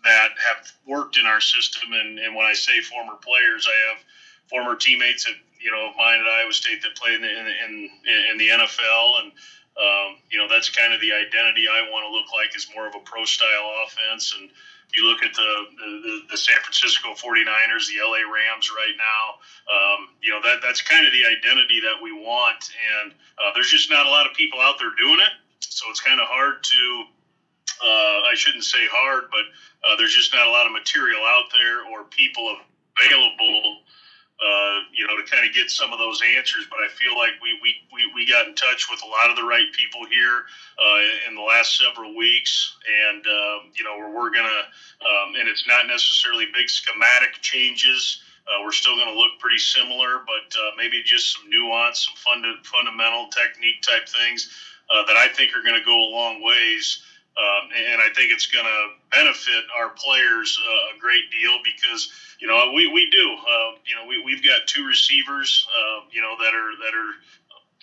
that 0.04 0.30
have 0.38 0.72
worked 0.86 1.18
in 1.18 1.26
our 1.26 1.40
system. 1.40 1.92
And, 1.92 2.18
and 2.18 2.34
when 2.34 2.46
I 2.46 2.52
say 2.52 2.80
former 2.80 3.14
players, 3.16 3.66
I 3.68 3.90
have 3.90 4.04
former 4.48 4.76
teammates 4.76 5.26
at 5.26 5.34
you 5.60 5.70
know 5.70 5.88
of 5.88 5.96
mine 5.96 6.20
at 6.20 6.26
Iowa 6.26 6.52
State 6.52 6.82
that 6.82 6.94
played 6.94 7.16
in 7.16 7.22
the, 7.22 7.64
in, 7.64 7.90
in 8.32 8.38
the 8.38 8.48
NFL 8.48 9.22
and 9.22 9.32
um, 9.74 10.22
you 10.30 10.38
know, 10.38 10.46
that's 10.48 10.70
kind 10.70 10.94
of 10.94 11.00
the 11.00 11.12
identity 11.12 11.66
I 11.66 11.90
want 11.90 12.06
to 12.06 12.10
look 12.14 12.30
like 12.30 12.54
is 12.54 12.66
more 12.74 12.86
of 12.86 12.94
a 12.94 13.02
pro 13.02 13.24
style 13.24 13.74
offense. 13.82 14.34
And 14.38 14.50
you 14.94 15.02
look 15.10 15.22
at 15.24 15.34
the, 15.34 15.50
the, 15.78 16.20
the 16.30 16.36
San 16.36 16.54
Francisco 16.62 17.10
49ers, 17.18 17.90
the 17.90 17.98
LA 17.98 18.22
Rams 18.22 18.70
right 18.70 18.94
now, 18.94 19.42
um, 19.66 20.14
you 20.22 20.30
know, 20.30 20.38
that, 20.42 20.62
that's 20.62 20.80
kind 20.80 21.04
of 21.04 21.12
the 21.12 21.26
identity 21.26 21.80
that 21.82 21.98
we 22.00 22.12
want. 22.12 22.70
And 23.02 23.12
uh, 23.42 23.50
there's 23.54 23.70
just 23.70 23.90
not 23.90 24.06
a 24.06 24.10
lot 24.10 24.30
of 24.30 24.34
people 24.34 24.60
out 24.60 24.78
there 24.78 24.94
doing 24.94 25.18
it. 25.18 25.34
So 25.58 25.86
it's 25.90 26.00
kind 26.00 26.20
of 26.20 26.28
hard 26.30 26.62
to, 26.62 27.04
uh, 27.84 28.22
I 28.30 28.34
shouldn't 28.34 28.64
say 28.64 28.86
hard, 28.90 29.24
but 29.30 29.44
uh, 29.88 29.96
there's 29.96 30.14
just 30.14 30.34
not 30.34 30.46
a 30.48 30.50
lot 30.50 30.66
of 30.66 30.72
material 30.72 31.22
out 31.24 31.46
there 31.52 31.84
or 31.84 32.04
people 32.06 32.56
available 32.98 33.78
uh, 34.42 34.80
you 34.92 35.06
know, 35.08 35.16
to 35.16 35.24
kind 35.30 35.46
of 35.48 35.54
get 35.54 35.70
some 35.70 35.94
of 35.94 36.00
those 36.00 36.20
answers. 36.36 36.66
But 36.70 36.80
I 36.80 36.88
feel 36.90 37.16
like 37.16 37.32
we, 37.42 37.58
we, 37.62 37.76
we, 37.94 38.12
we 38.14 38.26
got 38.28 38.48
in 38.48 38.54
touch 38.56 38.88
with 38.90 39.02
a 39.04 39.08
lot 39.08 39.30
of 39.30 39.36
the 39.36 39.44
right 39.44 39.66
people 39.72 40.06
here 40.06 40.44
uh, 40.78 41.28
in 41.28 41.36
the 41.36 41.42
last 41.42 41.78
several 41.78 42.16
weeks. 42.16 42.76
And, 43.08 43.26
uh, 43.26 43.58
you 43.74 43.84
know, 43.84 43.96
we're, 43.98 44.12
we're 44.12 44.32
going 44.32 44.48
to, 44.50 45.06
um, 45.08 45.36
and 45.40 45.48
it's 45.48 45.66
not 45.68 45.88
necessarily 45.88 46.46
big 46.54 46.70
schematic 46.70 47.40
changes. 47.42 48.20
Uh, 48.46 48.62
we're 48.62 48.72
still 48.76 48.96
going 48.96 49.08
to 49.08 49.18
look 49.18 49.40
pretty 49.40 49.58
similar, 49.58 50.20
but 50.26 50.56
uh, 50.60 50.72
maybe 50.76 51.02
just 51.02 51.32
some 51.34 51.50
nuance, 51.50 52.06
some 52.06 52.14
funda- 52.16 52.60
fundamental 52.64 53.28
technique 53.28 53.82
type 53.82 54.08
things 54.08 54.50
uh, 54.90 55.04
that 55.06 55.16
I 55.16 55.28
think 55.30 55.56
are 55.56 55.62
going 55.64 55.80
to 55.80 55.86
go 55.86 55.96
a 55.96 56.10
long 56.12 56.42
ways. 56.44 57.00
Um, 57.36 57.70
and 57.74 58.00
I 58.00 58.10
think 58.14 58.30
it's 58.30 58.46
going 58.46 58.64
to 58.64 58.88
benefit 59.10 59.64
our 59.74 59.90
players 59.90 60.56
uh, 60.62 60.96
a 60.96 60.98
great 61.00 61.30
deal 61.30 61.58
because 61.64 62.08
you 62.38 62.46
know 62.46 62.70
we, 62.72 62.86
we 62.86 63.10
do 63.10 63.34
uh, 63.34 63.72
you 63.84 63.94
know 63.96 64.06
we, 64.06 64.22
we've 64.22 64.44
got 64.44 64.66
two 64.66 64.86
receivers 64.86 65.66
uh, 65.74 66.04
you 66.10 66.22
know 66.22 66.36
that 66.38 66.54
are 66.54 66.70
that 66.78 66.94
are 66.94 67.14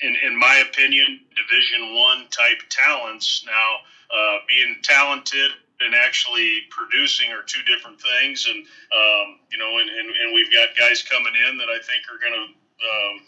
in, 0.01 0.15
in 0.23 0.37
my 0.39 0.63
opinion 0.67 1.19
division 1.35 1.95
one 1.95 2.27
type 2.29 2.59
talents. 2.69 3.43
Now 3.45 3.77
uh, 4.09 4.37
being 4.47 4.79
talented 4.83 5.51
and 5.81 5.95
actually 5.95 6.61
producing 6.69 7.31
are 7.31 7.43
two 7.43 7.61
different 7.63 7.99
things. 8.01 8.47
And 8.49 8.65
um, 8.93 9.39
you 9.51 9.57
know 9.57 9.79
and, 9.79 9.89
and, 9.89 10.09
and, 10.15 10.33
we've 10.33 10.51
got 10.51 10.75
guys 10.77 11.03
coming 11.03 11.33
in 11.35 11.57
that 11.57 11.67
I 11.67 11.79
think 11.79 12.07
are 12.07 12.19
going 12.19 12.39
to 12.39 12.45
um, 12.87 13.23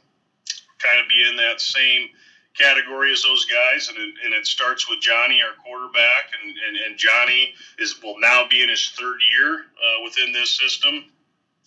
kind 0.80 1.00
of 1.00 1.08
be 1.08 1.28
in 1.28 1.36
that 1.38 1.60
same 1.60 2.10
category 2.58 3.12
as 3.12 3.24
those 3.24 3.46
guys, 3.46 3.90
and 3.90 3.98
it, 3.98 4.14
and 4.24 4.34
it 4.34 4.46
starts 4.46 4.90
with 4.90 5.00
Johnny, 5.00 5.42
our 5.42 5.56
quarterback, 5.64 6.32
and, 6.42 6.54
and, 6.68 6.78
and 6.78 6.98
Johnny 6.98 7.54
is 7.80 8.02
will 8.02 8.20
now 8.20 8.48
be 8.48 8.62
in 8.62 8.70
his 8.70 8.90
third 8.98 9.18
year 9.32 9.56
uh, 9.60 10.04
within 10.04 10.32
this 10.32 10.52
system. 10.52 11.06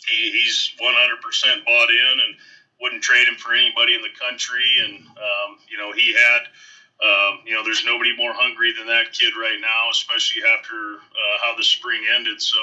He, 0.07 0.31
he's 0.31 0.73
100% 0.81 1.65
bought 1.65 1.91
in 1.91 2.21
and 2.27 2.37
wouldn't 2.81 3.03
trade 3.03 3.27
him 3.27 3.37
for 3.37 3.55
anybody 3.55 3.95
in 3.95 4.03
the 4.03 4.15
country. 4.19 4.67
And 4.85 5.07
um, 5.07 5.59
you 5.69 5.79
know, 5.79 5.93
he 5.93 6.13
had. 6.13 6.43
Um, 6.97 7.45
you 7.45 7.53
know, 7.53 7.63
there's 7.63 7.85
nobody 7.85 8.17
more 8.17 8.33
hungry 8.33 8.73
than 8.73 8.87
that 8.87 9.13
kid 9.13 9.35
right 9.39 9.61
now, 9.61 9.91
especially 9.93 10.41
after 10.49 10.97
uh, 10.97 11.37
how 11.43 11.55
the 11.55 11.63
spring 11.63 12.01
ended. 12.17 12.41
So 12.41 12.57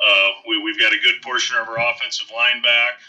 uh, 0.00 0.28
we, 0.48 0.58
we've 0.62 0.78
got 0.78 0.92
a 0.92 0.98
good 0.98 1.20
portion 1.22 1.56
of 1.56 1.68
our 1.68 1.78
offensive 1.90 2.30
line 2.32 2.62
back, 2.62 3.00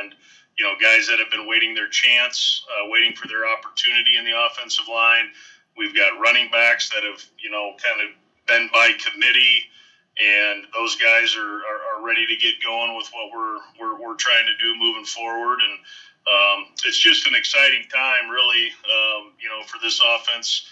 and 0.00 0.14
you 0.56 0.64
know, 0.64 0.74
guys 0.80 1.06
that 1.06 1.18
have 1.18 1.30
been 1.30 1.46
waiting 1.46 1.74
their 1.74 1.88
chance, 1.88 2.62
uh, 2.70 2.88
waiting 2.88 3.12
for 3.14 3.28
their 3.28 3.46
opportunity 3.46 4.16
in 4.16 4.24
the 4.24 4.32
offensive 4.32 4.88
line. 4.88 5.30
We've 5.76 5.94
got 5.94 6.18
running 6.18 6.50
backs 6.50 6.88
that 6.90 7.04
have, 7.04 7.22
you 7.38 7.50
know, 7.50 7.74
kind 7.76 8.00
of 8.00 8.16
been 8.46 8.70
by 8.72 8.92
committee, 8.92 9.68
and 10.18 10.66
those 10.72 10.96
guys 10.96 11.36
are, 11.36 11.60
are, 11.60 11.98
are 11.98 12.02
ready 12.02 12.26
to 12.26 12.36
get 12.36 12.54
going 12.62 12.96
with 12.96 13.08
what 13.12 13.30
we're, 13.30 13.58
we're, 13.78 14.00
we're 14.00 14.14
trying 14.16 14.46
to 14.46 14.56
do 14.56 14.74
moving 14.78 15.04
forward. 15.04 15.58
And 15.60 15.78
um, 16.26 16.72
it's 16.84 16.96
just 16.98 17.26
an 17.26 17.34
exciting 17.34 17.84
time, 17.92 18.30
really, 18.30 18.72
um, 18.88 19.34
you 19.38 19.48
know, 19.50 19.62
for 19.66 19.78
this 19.82 20.00
offense 20.02 20.62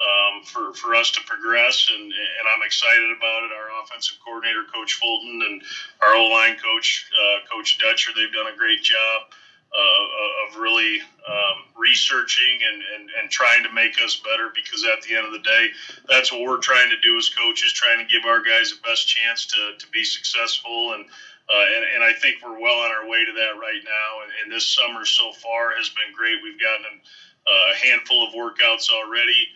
um, 0.00 0.42
for, 0.42 0.74
for 0.74 0.94
us 0.94 1.10
to 1.12 1.20
progress, 1.22 1.88
and, 1.92 2.02
and 2.02 2.44
I'm 2.50 2.66
excited 2.66 3.10
about 3.16 3.44
it. 3.44 3.50
Our 3.54 3.82
offensive 3.82 4.18
coordinator, 4.24 4.64
Coach 4.72 4.94
Fulton, 4.94 5.40
and 5.42 5.62
our 6.02 6.14
O 6.14 6.26
line 6.26 6.56
coach, 6.56 7.10
uh, 7.14 7.46
Coach 7.46 7.78
Dutcher, 7.78 8.10
they've 8.14 8.32
done 8.32 8.52
a 8.52 8.56
great 8.56 8.82
job 8.82 9.30
uh, 9.74 10.46
of 10.46 10.56
really 10.58 11.00
um, 11.26 11.66
researching 11.76 12.58
and, 12.62 12.82
and, 12.94 13.10
and 13.18 13.30
trying 13.30 13.62
to 13.62 13.72
make 13.72 13.94
us 14.02 14.22
better 14.22 14.50
because 14.54 14.84
at 14.84 15.02
the 15.02 15.14
end 15.14 15.26
of 15.26 15.32
the 15.32 15.42
day, 15.42 15.68
that's 16.08 16.30
what 16.30 16.42
we're 16.42 16.58
trying 16.58 16.90
to 16.90 16.98
do 17.00 17.16
as 17.18 17.28
coaches, 17.28 17.72
trying 17.72 17.98
to 17.98 18.06
give 18.06 18.24
our 18.24 18.42
guys 18.42 18.70
the 18.70 18.82
best 18.86 19.06
chance 19.08 19.46
to, 19.46 19.78
to 19.78 19.86
be 19.90 20.04
successful. 20.04 20.94
And, 20.94 21.06
uh, 21.48 21.66
and, 21.74 21.84
and 21.96 22.02
I 22.04 22.12
think 22.12 22.36
we're 22.42 22.58
well 22.58 22.78
on 22.82 22.90
our 22.90 23.08
way 23.08 23.24
to 23.24 23.32
that 23.32 23.58
right 23.58 23.82
now. 23.82 24.22
And, 24.22 24.30
and 24.42 24.52
this 24.52 24.66
summer 24.66 25.04
so 25.04 25.32
far 25.32 25.74
has 25.74 25.88
been 25.90 26.14
great. 26.14 26.38
We've 26.42 26.60
gotten 26.60 27.00
a 27.46 27.76
handful 27.76 28.26
of 28.26 28.34
workouts 28.34 28.90
already 28.90 29.48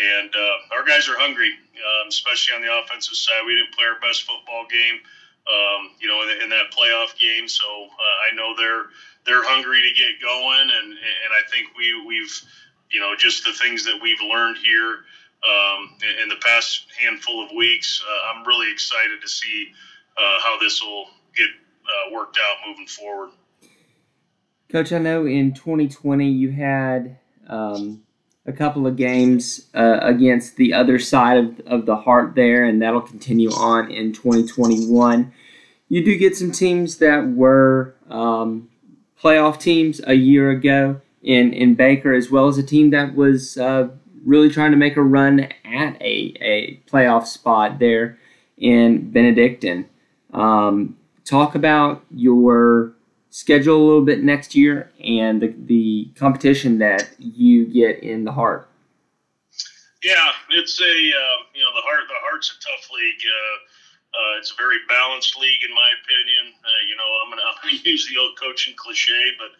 and 0.00 0.30
uh, 0.34 0.76
our 0.76 0.84
guys 0.84 1.08
are 1.08 1.18
hungry, 1.18 1.50
um, 1.50 2.08
especially 2.08 2.54
on 2.54 2.62
the 2.62 2.72
offensive 2.82 3.14
side. 3.14 3.42
We 3.46 3.54
didn't 3.54 3.74
play 3.74 3.86
our 3.86 4.00
best 4.00 4.22
football 4.22 4.66
game, 4.66 4.98
um, 5.46 5.94
you 6.00 6.08
know, 6.08 6.22
in, 6.22 6.42
in, 6.42 6.48
that 6.50 6.72
playoff 6.74 7.16
game. 7.18 7.46
So 7.46 7.64
uh, 7.64 8.30
I 8.30 8.34
know 8.34 8.54
they're 8.56 8.90
they're 9.26 9.44
hungry 9.44 9.82
to 9.82 9.92
get 9.94 10.20
going, 10.20 10.66
and 10.70 10.90
and 10.90 11.30
I 11.30 11.48
think 11.50 11.68
we 11.76 11.94
we've 12.06 12.34
you 12.90 13.00
know 13.00 13.14
just 13.16 13.44
the 13.44 13.52
things 13.52 13.84
that 13.84 13.98
we've 14.02 14.20
learned 14.20 14.58
here 14.58 15.04
um, 15.44 15.96
in, 16.02 16.22
in, 16.24 16.28
the 16.28 16.40
past 16.42 16.86
handful 16.98 17.44
of 17.44 17.52
weeks. 17.52 18.02
Uh, 18.02 18.34
I'm 18.34 18.46
really 18.46 18.72
excited 18.72 19.20
to 19.20 19.28
see 19.28 19.72
uh, 20.16 20.40
how 20.42 20.58
this 20.58 20.82
will 20.82 21.06
get 21.36 21.48
uh, 21.48 22.12
worked 22.12 22.38
out 22.38 22.68
moving 22.68 22.86
forward. 22.86 23.30
Coach, 24.70 24.92
I 24.92 24.98
know 24.98 25.26
in 25.26 25.52
2020 25.52 26.28
you 26.28 26.50
had 26.50 27.18
um, 27.48 28.03
a 28.46 28.52
couple 28.52 28.86
of 28.86 28.96
games 28.96 29.66
uh, 29.74 30.00
against 30.02 30.56
the 30.56 30.72
other 30.72 30.98
side 30.98 31.38
of, 31.38 31.60
of 31.66 31.86
the 31.86 31.96
heart 31.96 32.34
there, 32.34 32.64
and 32.64 32.82
that'll 32.82 33.00
continue 33.00 33.50
on 33.50 33.90
in 33.90 34.12
2021. 34.12 35.32
You 35.88 36.04
do 36.04 36.18
get 36.18 36.36
some 36.36 36.52
teams 36.52 36.98
that 36.98 37.26
were 37.28 37.94
um, 38.10 38.68
playoff 39.20 39.58
teams 39.58 40.00
a 40.06 40.14
year 40.14 40.50
ago 40.50 41.00
in, 41.22 41.52
in 41.52 41.74
Baker, 41.74 42.12
as 42.12 42.30
well 42.30 42.48
as 42.48 42.58
a 42.58 42.62
team 42.62 42.90
that 42.90 43.14
was 43.14 43.56
uh, 43.56 43.88
really 44.24 44.50
trying 44.50 44.72
to 44.72 44.76
make 44.76 44.96
a 44.96 45.02
run 45.02 45.40
at 45.40 46.00
a, 46.00 46.34
a 46.40 46.80
playoff 46.86 47.26
spot 47.26 47.78
there 47.78 48.18
in 48.58 49.10
Benedictine. 49.10 49.88
Um, 50.32 50.96
talk 51.24 51.54
about 51.54 52.04
your 52.10 52.93
schedule 53.34 53.74
a 53.74 53.82
little 53.82 54.06
bit 54.06 54.22
next 54.22 54.54
year 54.54 54.94
and 55.02 55.42
the, 55.42 55.50
the 55.66 56.06
competition 56.14 56.78
that 56.78 57.10
you 57.18 57.66
get 57.66 57.98
in 57.98 58.22
the 58.22 58.30
heart? 58.30 58.70
Yeah, 60.06 60.30
it's 60.54 60.78
a 60.78 60.94
uh, 60.94 61.38
you 61.50 61.64
know 61.66 61.74
the 61.74 61.82
heart 61.82 62.06
the 62.06 62.20
heart's 62.22 62.54
a 62.54 62.58
tough 62.62 62.86
league. 62.94 63.24
Uh, 63.26 63.56
uh, 64.14 64.38
it's 64.38 64.54
a 64.54 64.58
very 64.60 64.78
balanced 64.86 65.34
league, 65.34 65.66
in 65.66 65.74
my 65.74 65.90
opinion. 65.98 66.54
Uh, 66.62 66.82
you 66.86 66.94
know, 66.94 67.08
I'm 67.24 67.28
gonna, 67.34 67.42
I'm 67.42 67.58
gonna 67.58 67.82
use 67.90 68.06
the 68.06 68.22
old 68.22 68.38
coaching 68.38 68.78
cliche, 68.78 69.34
but 69.34 69.50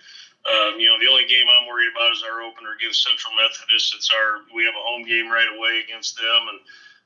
um, 0.46 0.78
you 0.78 0.86
know, 0.86 0.94
the 1.02 1.10
only 1.10 1.26
game 1.26 1.50
I'm 1.50 1.66
worried 1.66 1.90
about 1.90 2.14
is 2.14 2.22
our 2.22 2.46
opener 2.46 2.78
against 2.78 3.02
Central 3.02 3.34
Methodist. 3.34 3.90
It's 3.98 4.12
our 4.14 4.46
we 4.54 4.62
have 4.62 4.78
a 4.78 4.84
home 4.86 5.02
game 5.02 5.26
right 5.26 5.50
away 5.50 5.82
against 5.82 6.14
them, 6.14 6.42
and 6.46 6.60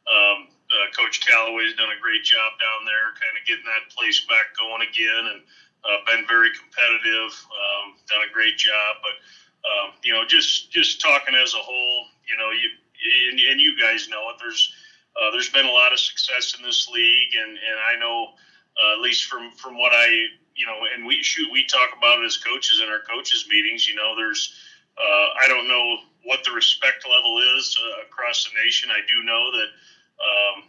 um, 0.04 0.38
uh, 0.68 0.92
Coach 0.92 1.25
Callaway's 1.25 1.72
done 1.80 1.88
a 1.88 2.02
great 2.02 2.28
job 2.28 2.60
down 2.60 2.84
there, 2.84 3.16
kind 3.16 3.32
of 3.38 3.46
getting 3.48 3.64
that 3.64 3.88
place 3.88 4.20
back 4.28 4.52
going 4.52 4.84
again, 4.84 5.32
and 5.32 5.40
uh, 5.85 5.99
been 6.06 6.26
very 6.26 6.50
competitive. 6.52 7.32
Um, 7.52 7.94
done 8.08 8.20
a 8.28 8.32
great 8.32 8.56
job, 8.56 8.97
but 9.02 9.14
um, 9.68 9.92
you 10.02 10.12
know, 10.12 10.25
just 10.26 10.70
just 10.70 11.00
talking 11.00 11.35
as 11.35 11.54
a 11.54 11.58
whole, 11.58 12.06
you 12.28 12.37
know, 12.37 12.50
you 12.50 12.70
and, 13.30 13.38
and 13.38 13.61
you 13.61 13.78
guys 13.78 14.08
know 14.08 14.30
it. 14.30 14.37
There's 14.40 14.73
uh, 15.16 15.30
there's 15.30 15.50
been 15.50 15.66
a 15.66 15.70
lot 15.70 15.92
of 15.92 16.00
success 16.00 16.54
in 16.56 16.64
this 16.64 16.88
league, 16.88 17.35
and 17.35 17.50
and 17.50 17.78
I 17.78 17.99
know 17.99 18.28
uh, 18.76 18.94
at 18.94 19.00
least 19.00 19.25
from 19.25 19.52
from 19.52 19.78
what 19.78 19.92
I 19.94 20.06
you 20.54 20.66
know, 20.66 20.87
and 20.94 21.06
we 21.06 21.23
shoot 21.23 21.49
we 21.52 21.64
talk 21.66 21.90
about 21.97 22.18
it 22.18 22.26
as 22.26 22.37
coaches 22.37 22.80
in 22.82 22.88
our 22.88 23.00
coaches 23.00 23.47
meetings. 23.49 23.87
You 23.87 23.94
know, 23.94 24.16
there's 24.16 24.54
uh, 24.99 25.28
I 25.40 25.47
don't 25.49 25.68
know 25.68 25.99
what 26.25 26.44
the 26.44 26.50
respect 26.50 27.06
level 27.08 27.38
is 27.56 27.78
uh, 27.80 28.02
across 28.02 28.44
the 28.44 28.50
nation. 28.62 28.90
I 28.90 29.00
do 29.06 29.25
know 29.25 29.50
that. 29.52 29.68
Um, 30.18 30.64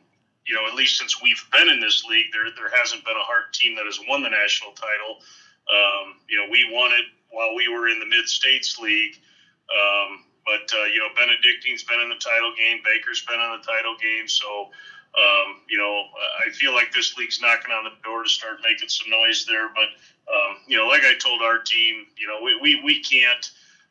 you 0.50 0.56
know, 0.56 0.66
at 0.66 0.74
least 0.74 0.98
since 0.98 1.22
we've 1.22 1.46
been 1.54 1.70
in 1.70 1.80
this 1.80 2.04
league, 2.10 2.34
there 2.34 2.50
there 2.58 2.74
hasn't 2.74 3.06
been 3.06 3.16
a 3.16 3.22
Heart 3.22 3.54
team 3.54 3.76
that 3.76 3.86
has 3.86 4.02
won 4.10 4.26
the 4.26 4.34
national 4.34 4.74
title. 4.74 5.22
Um, 5.70 6.18
you 6.26 6.42
know, 6.42 6.50
we 6.50 6.66
won 6.74 6.90
it 6.90 7.06
while 7.30 7.54
we 7.54 7.70
were 7.70 7.88
in 7.88 8.00
the 8.00 8.10
Mid 8.10 8.26
States 8.26 8.80
League. 8.82 9.22
Um, 9.70 10.26
but 10.50 10.66
uh, 10.74 10.90
you 10.90 10.98
know, 10.98 11.14
Benedictine's 11.14 11.86
been 11.86 12.02
in 12.02 12.10
the 12.10 12.18
title 12.18 12.50
game. 12.58 12.82
Baker's 12.82 13.22
been 13.30 13.38
in 13.38 13.62
the 13.62 13.66
title 13.66 13.94
game. 14.02 14.26
So, 14.26 14.74
um, 15.14 15.62
you 15.70 15.78
know, 15.78 16.10
I 16.42 16.50
feel 16.50 16.74
like 16.74 16.90
this 16.98 17.14
league's 17.16 17.40
knocking 17.40 17.70
on 17.70 17.86
the 17.86 17.94
door 18.02 18.26
to 18.26 18.30
start 18.30 18.66
making 18.66 18.90
some 18.90 19.14
noise 19.14 19.46
there. 19.46 19.70
But 19.70 19.94
um, 20.26 20.66
you 20.66 20.82
know, 20.82 20.90
like 20.90 21.06
I 21.06 21.14
told 21.22 21.46
our 21.46 21.62
team, 21.62 22.10
you 22.18 22.26
know, 22.26 22.42
we 22.42 22.58
we, 22.58 22.82
we 22.84 23.06
can't. 23.06 23.46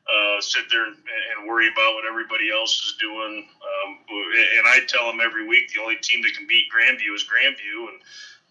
Uh, 0.09 0.41
sit 0.41 0.65
there 0.71 0.87
and, 0.87 0.97
and, 0.97 1.47
worry 1.47 1.69
about 1.69 1.93
what 1.93 2.07
everybody 2.09 2.51
else 2.51 2.73
is 2.81 2.97
doing. 2.99 3.47
Um, 3.89 3.99
and 4.11 4.67
I 4.67 4.81
tell 4.87 5.07
them 5.07 5.21
every 5.21 5.47
week 5.47 5.73
the 5.73 5.81
only 5.81 5.97
team 5.97 6.23
that 6.23 6.35
can 6.35 6.47
beat 6.47 6.69
Grand 6.69 6.99
View 6.99 7.15
is 7.15 7.23
Grand 7.23 7.57
View, 7.57 7.89
and 7.89 8.01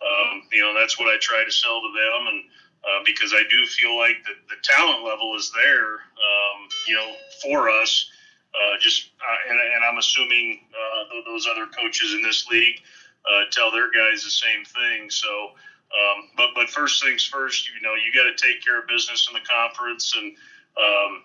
um, 0.02 0.48
you 0.52 0.62
know 0.62 0.74
that's 0.74 1.00
what 1.00 1.08
I 1.08 1.18
try 1.20 1.44
to 1.44 1.52
sell 1.52 1.82
to 1.82 1.92
them. 1.94 2.28
And 2.34 2.44
uh, 2.84 3.04
because 3.06 3.34
I 3.34 3.44
do 3.50 3.66
feel 3.66 3.98
like 3.98 4.24
the, 4.24 4.34
the 4.50 4.62
talent 4.64 5.04
level 5.04 5.36
is 5.36 5.52
there, 5.52 5.94
um, 5.94 6.68
you 6.88 6.96
know, 6.96 7.14
for 7.44 7.70
us. 7.70 8.10
Uh, 8.56 8.78
just 8.80 9.10
uh, 9.20 9.52
and, 9.52 9.60
and, 9.60 9.84
I'm 9.84 9.98
assuming 9.98 10.62
uh, 10.74 11.22
those 11.26 11.46
other 11.46 11.68
coaches 11.68 12.14
in 12.14 12.24
this 12.24 12.48
league 12.48 12.82
uh, 13.30 13.42
tell 13.52 13.72
their 13.72 13.92
guys 13.92 14.24
the 14.24 14.32
same 14.32 14.64
thing. 14.66 15.10
So, 15.10 15.52
um, 15.92 16.30
but 16.36 16.50
but 16.56 16.70
first 16.70 17.04
things 17.04 17.24
first, 17.24 17.70
you 17.70 17.82
know, 17.82 17.94
you 17.94 18.12
got 18.14 18.24
to 18.24 18.36
take 18.36 18.64
care 18.64 18.80
of 18.80 18.88
business 18.88 19.28
in 19.28 19.34
the 19.34 19.48
conference, 19.48 20.16
and 20.18 20.34
um, 20.78 21.24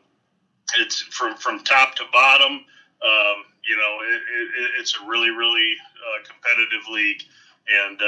it's 0.79 1.01
from 1.01 1.37
from 1.37 1.61
top 1.65 1.95
to 1.97 2.05
bottom. 2.13 2.65
Um, 3.03 3.45
you 3.69 3.77
know, 3.77 3.99
it, 4.03 4.23
it, 4.41 4.71
it's 4.79 4.95
a 5.01 5.07
really 5.07 5.31
really 5.31 5.75
uh, 5.99 6.23
competitive 6.27 6.87
league, 6.91 7.23
and 7.71 8.01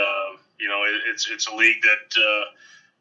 you 0.58 0.68
know, 0.68 0.84
it, 0.84 1.02
it's 1.06 1.28
it's 1.30 1.46
a 1.48 1.54
league 1.54 1.82
that 1.82 2.16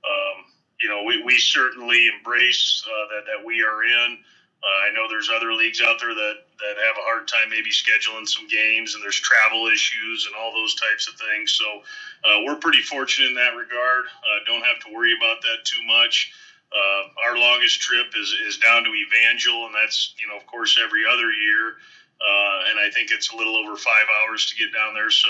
um, 0.05 0.45
you 0.81 0.89
know, 0.89 1.03
we, 1.03 1.21
we 1.23 1.39
certainly 1.39 2.07
embrace 2.07 2.83
uh, 2.87 3.07
that, 3.15 3.25
that 3.27 3.45
we 3.45 3.63
are 3.63 3.83
in. 3.83 4.19
Uh, 4.63 4.89
I 4.89 4.93
know 4.93 5.07
there's 5.09 5.29
other 5.29 5.53
leagues 5.53 5.81
out 5.81 5.97
there 5.99 6.13
that, 6.13 6.35
that 6.59 6.77
have 6.77 6.95
a 6.97 7.05
hard 7.07 7.27
time 7.27 7.49
maybe 7.49 7.71
scheduling 7.71 8.27
some 8.27 8.47
games, 8.47 8.95
and 8.95 9.03
there's 9.03 9.19
travel 9.19 9.67
issues 9.67 10.27
and 10.27 10.35
all 10.35 10.53
those 10.53 10.75
types 10.75 11.07
of 11.07 11.15
things. 11.15 11.53
So 11.53 11.81
uh, 12.23 12.41
we're 12.45 12.57
pretty 12.57 12.81
fortunate 12.81 13.29
in 13.29 13.35
that 13.35 13.55
regard. 13.55 14.05
Uh, 14.05 14.39
don't 14.45 14.63
have 14.63 14.79
to 14.85 14.93
worry 14.93 15.13
about 15.17 15.41
that 15.43 15.65
too 15.65 15.81
much. 15.87 16.31
Uh, 16.71 17.03
our 17.27 17.37
longest 17.37 17.81
trip 17.81 18.07
is, 18.19 18.33
is 18.47 18.57
down 18.57 18.83
to 18.85 18.91
Evangel, 18.91 19.65
and 19.65 19.75
that's 19.75 20.13
you 20.19 20.27
know 20.27 20.37
of 20.37 20.45
course 20.47 20.77
every 20.83 21.03
other 21.05 21.31
year. 21.31 21.75
Uh, 22.23 22.69
and 22.69 22.79
I 22.79 22.89
think 22.93 23.11
it's 23.11 23.31
a 23.31 23.35
little 23.35 23.55
over 23.57 23.75
five 23.75 24.07
hours 24.21 24.45
to 24.47 24.55
get 24.55 24.73
down 24.73 24.93
there. 24.93 25.09
So 25.11 25.29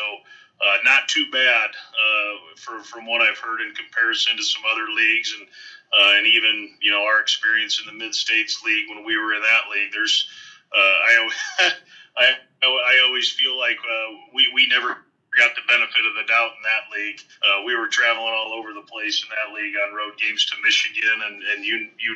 uh, 0.62 0.77
not 0.83 1.07
too 1.07 1.25
bad 1.31 1.69
uh, 1.69 2.55
for, 2.55 2.79
from 2.83 3.06
what 3.06 3.21
I've 3.21 3.38
heard 3.38 3.62
in 3.62 3.73
comparison 3.73 4.38
to 4.38 4.43
some 4.43 4.62
other 4.69 4.88
leagues 4.93 5.34
and 5.38 5.47
uh, 5.93 6.17
and 6.17 6.25
even 6.25 6.75
you 6.82 6.91
know 6.91 7.03
our 7.03 7.21
experience 7.21 7.79
in 7.79 7.86
the 7.86 7.93
Mid 7.93 8.15
States 8.15 8.62
League 8.65 8.89
when 8.89 9.06
we 9.06 9.17
were 9.17 9.34
in 9.34 9.41
that 9.41 9.69
league. 9.71 9.91
There's 9.91 10.27
uh, 10.73 10.79
I, 10.79 11.29
I 12.17 12.36
I 12.63 13.01
always 13.06 13.29
feel 13.29 13.58
like 13.58 13.77
uh, 13.77 14.15
we 14.34 14.49
we 14.53 14.67
never 14.67 14.97
got 15.38 15.56
the 15.56 15.65
benefit 15.67 16.04
of 16.06 16.13
the 16.15 16.26
doubt 16.28 16.54
in 16.58 16.63
that 16.63 16.86
league. 16.93 17.19
Uh, 17.43 17.63
we 17.65 17.76
were 17.76 17.88
traveling 17.88 18.34
all 18.34 18.54
over 18.54 18.74
the 18.74 18.86
place 18.88 19.24
in 19.24 19.30
that 19.32 19.54
league 19.56 19.76
on 19.78 19.96
road 19.96 20.17
games 20.19 20.46
to 20.48 20.56
Michigan 20.63 21.17
and, 21.26 21.43
and 21.54 21.65
you 21.65 21.89
you 22.00 22.13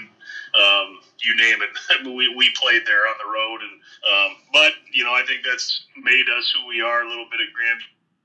um, 0.58 1.00
you 1.22 1.36
name 1.38 1.60
it. 1.62 1.72
we, 2.06 2.30
we 2.36 2.50
played 2.56 2.86
there 2.86 3.08
on 3.08 3.16
the 3.20 3.30
road 3.30 3.60
and 3.62 3.76
um, 4.06 4.32
but 4.54 4.74
you 4.94 5.04
know 5.04 5.14
I 5.14 5.24
think 5.26 5.42
that's 5.46 5.86
made 5.98 6.26
us 6.38 6.54
who 6.56 6.68
we 6.68 6.82
are 6.82 7.04
a 7.04 7.10
little 7.10 7.28
bit 7.32 7.42
at 7.42 7.54
Grand 7.54 7.82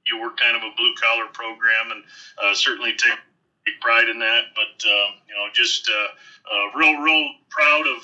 you 0.07 0.19
were 0.19 0.33
kind 0.33 0.57
of 0.57 0.63
a 0.63 0.75
blue 0.77 0.95
collar 1.01 1.27
program, 1.33 1.91
and 1.93 2.05
uh, 2.43 2.55
certainly 2.55 2.93
take 2.93 3.19
pride 3.81 4.09
in 4.09 4.19
that. 4.19 4.43
But 4.55 4.87
uh, 4.87 5.09
you 5.29 5.35
know, 5.35 5.47
just 5.53 5.89
uh, 5.89 6.09
uh, 6.51 6.79
real, 6.79 6.97
real 7.01 7.31
proud 7.49 7.87
of, 7.87 8.03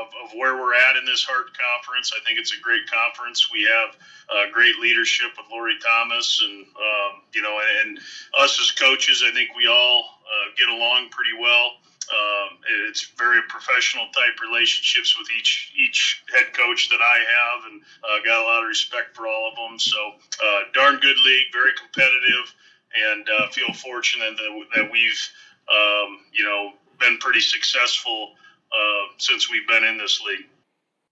of, 0.00 0.06
of 0.24 0.30
where 0.36 0.56
we're 0.56 0.74
at 0.74 0.96
in 0.96 1.04
this 1.04 1.24
Heart 1.24 1.56
conference. 1.56 2.12
I 2.14 2.24
think 2.26 2.38
it's 2.38 2.52
a 2.52 2.60
great 2.60 2.86
conference. 2.90 3.50
We 3.50 3.62
have 3.62 3.96
uh, 4.28 4.52
great 4.52 4.76
leadership 4.76 5.30
with 5.36 5.46
Lori 5.50 5.74
Thomas, 5.82 6.40
and 6.44 6.66
um, 6.66 7.22
you 7.32 7.42
know, 7.42 7.58
and, 7.58 7.96
and, 7.96 7.98
us 8.38 8.60
as 8.60 8.70
coaches. 8.70 9.24
I 9.26 9.32
think 9.32 9.50
we 9.56 9.66
all 9.66 10.04
uh, 10.22 10.54
get 10.56 10.68
along 10.68 11.08
pretty 11.10 11.34
well. 11.40 11.80
Um, 12.10 12.58
it's 12.90 13.06
very 13.16 13.40
professional 13.48 14.06
type 14.10 14.40
relationships 14.42 15.16
with 15.18 15.28
each 15.38 15.72
each 15.78 16.22
head 16.34 16.52
coach 16.54 16.88
that 16.90 17.00
I 17.00 17.18
have, 17.18 17.72
and 17.72 17.82
uh, 18.02 18.24
got 18.24 18.42
a 18.42 18.46
lot 18.46 18.62
of 18.62 18.68
respect 18.68 19.16
for 19.16 19.26
all 19.26 19.50
of 19.50 19.56
them. 19.56 19.78
So, 19.78 19.98
uh, 20.42 20.60
darn 20.74 20.98
good 20.98 21.18
league, 21.24 21.46
very 21.52 21.70
competitive, 21.78 22.54
and 23.12 23.26
uh, 23.28 23.48
feel 23.50 23.72
fortunate 23.72 24.36
that, 24.36 24.64
that 24.74 24.92
we've 24.92 25.28
um, 25.70 26.18
you 26.32 26.44
know 26.44 26.72
been 26.98 27.18
pretty 27.18 27.40
successful 27.40 28.30
uh, 28.72 29.12
since 29.18 29.50
we've 29.50 29.66
been 29.66 29.84
in 29.84 29.98
this 29.98 30.20
league. 30.26 30.46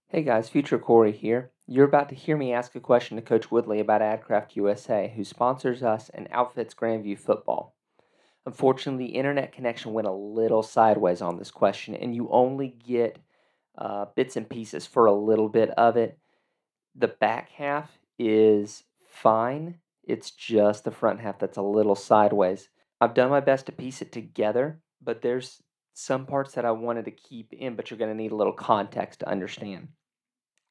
Hey 0.09 0.23
guys, 0.23 0.49
Future 0.49 0.79
Cory 0.79 1.13
here. 1.13 1.51
You're 1.67 1.85
about 1.85 2.09
to 2.09 2.15
hear 2.15 2.37
me 2.37 2.53
ask 2.53 2.75
a 2.75 2.81
question 2.81 3.17
to 3.17 3.23
Coach 3.23 3.51
Woodley 3.51 3.79
about 3.79 4.01
AdCraft 4.01 4.57
USA, 4.57 5.13
who 5.15 5.23
sponsors 5.23 5.83
us 5.83 6.09
and 6.15 6.29
outfits 6.31 6.73
Grand 6.73 7.03
View 7.03 7.17
football. 7.17 7.75
Unfortunately, 8.47 9.07
the 9.07 9.13
internet 9.13 9.53
connection 9.53 9.93
went 9.93 10.09
a 10.09 10.13
little 10.13 10.63
sideways 10.63 11.21
on 11.21 11.37
this 11.37 11.51
question, 11.51 11.95
and 11.95 12.15
you 12.15 12.31
only 12.31 12.69
get 12.69 13.19
uh, 13.77 14.07
bits 14.17 14.37
and 14.37 14.49
pieces 14.49 14.87
for 14.87 15.05
a 15.05 15.13
little 15.13 15.51
bit 15.51 15.69
of 15.71 15.99
it. 15.99 16.19
The 16.95 17.09
back 17.09 17.51
half 17.51 17.99
is 18.19 18.85
fine, 19.07 19.77
it's 20.09 20.31
just 20.31 20.85
the 20.85 20.91
front 20.91 21.21
half 21.21 21.39
that's 21.39 21.59
a 21.59 21.63
little 21.63 21.95
sideways. 21.95 22.69
I've 23.01 23.15
done 23.15 23.31
my 23.31 23.41
best 23.41 23.67
to 23.67 23.73
piece 23.73 24.03
it 24.03 24.11
together, 24.11 24.81
but 25.03 25.23
there's 25.23 25.63
some 25.95 26.27
parts 26.27 26.55
that 26.55 26.65
I 26.65 26.71
wanted 26.71 27.05
to 27.05 27.11
keep 27.11 27.53
in, 27.53 27.77
but 27.77 27.91
you're 27.91 27.99
going 27.99 28.11
to 28.11 28.17
need 28.17 28.33
a 28.33 28.37
little 28.37 28.53
context 28.53 29.21
to 29.21 29.29
understand. 29.29 29.89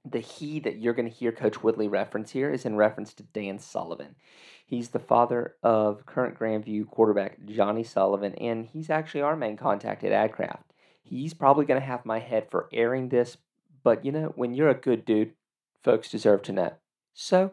The 0.09 0.19
he 0.19 0.59
that 0.61 0.77
you're 0.77 0.93
going 0.93 1.09
to 1.09 1.15
hear 1.15 1.31
Coach 1.31 1.61
Woodley 1.61 1.87
reference 1.87 2.31
here 2.31 2.49
is 2.49 2.65
in 2.65 2.75
reference 2.75 3.13
to 3.15 3.23
Dan 3.23 3.59
Sullivan. 3.59 4.15
He's 4.65 4.89
the 4.89 4.99
father 4.99 5.55
of 5.63 6.05
current 6.05 6.35
Grand 6.35 6.65
View 6.65 6.85
quarterback 6.85 7.45
Johnny 7.45 7.83
Sullivan, 7.83 8.33
and 8.35 8.65
he's 8.65 8.89
actually 8.89 9.21
our 9.21 9.35
main 9.35 9.57
contact 9.57 10.03
at 10.03 10.31
AdCraft. 10.31 10.63
He's 11.03 11.33
probably 11.33 11.65
going 11.65 11.79
to 11.79 11.85
have 11.85 12.05
my 12.05 12.19
head 12.19 12.47
for 12.49 12.69
airing 12.73 13.09
this, 13.09 13.37
but 13.83 14.03
you 14.03 14.11
know, 14.11 14.33
when 14.35 14.53
you're 14.53 14.69
a 14.69 14.73
good 14.73 15.05
dude, 15.05 15.33
folks 15.83 16.09
deserve 16.09 16.41
to 16.43 16.51
know. 16.51 16.73
So, 17.13 17.51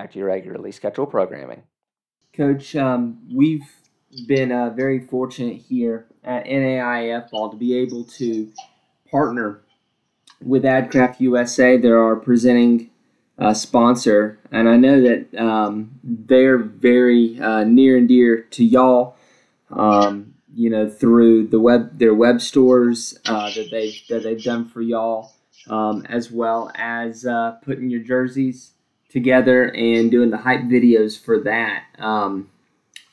back 0.00 0.12
to 0.12 0.18
your 0.18 0.28
regularly 0.28 0.72
scheduled 0.72 1.10
programming. 1.10 1.62
Coach, 2.32 2.74
um, 2.74 3.18
we've 3.30 3.68
been 4.26 4.50
uh, 4.50 4.70
very 4.70 4.98
fortunate 4.98 5.58
here 5.58 6.06
at 6.24 6.46
NAIF 6.46 7.28
Ball 7.30 7.50
to 7.50 7.56
be 7.56 7.76
able 7.76 8.04
to 8.04 8.50
partner 9.10 9.60
with 10.42 10.62
AdCraft 10.62 11.20
USA. 11.20 11.76
They're 11.76 12.02
our 12.02 12.16
presenting 12.16 12.88
uh, 13.38 13.52
sponsor, 13.52 14.38
and 14.50 14.70
I 14.70 14.76
know 14.78 15.02
that 15.02 15.34
um, 15.34 15.90
they're 16.02 16.56
very 16.56 17.38
uh, 17.38 17.64
near 17.64 17.98
and 17.98 18.08
dear 18.08 18.40
to 18.52 18.64
y'all. 18.64 19.16
Um, 19.68 20.34
you 20.54 20.70
know, 20.70 20.88
through 20.88 21.48
the 21.48 21.60
web, 21.60 21.98
their 21.98 22.14
web 22.14 22.40
stores 22.40 23.18
uh, 23.26 23.50
that 23.54 23.70
they 23.70 23.94
that 24.08 24.22
they've 24.22 24.42
done 24.42 24.66
for 24.66 24.80
y'all, 24.80 25.32
um, 25.68 26.06
as 26.08 26.30
well 26.30 26.72
as 26.74 27.26
uh, 27.26 27.52
putting 27.62 27.90
your 27.90 28.00
jerseys 28.00 28.72
together 29.10 29.74
and 29.74 30.10
doing 30.10 30.30
the 30.30 30.36
hype 30.36 30.62
videos 30.62 31.18
for 31.18 31.40
that. 31.40 31.84
Um, 31.98 32.50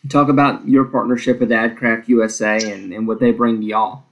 talk 0.09 0.29
about 0.29 0.67
your 0.67 0.85
partnership 0.85 1.39
with 1.39 1.49
AdCraft 1.49 2.07
USA 2.07 2.57
and, 2.71 2.93
and 2.93 3.07
what 3.07 3.19
they 3.19 3.31
bring 3.31 3.59
to 3.61 3.65
y'all. 3.65 4.03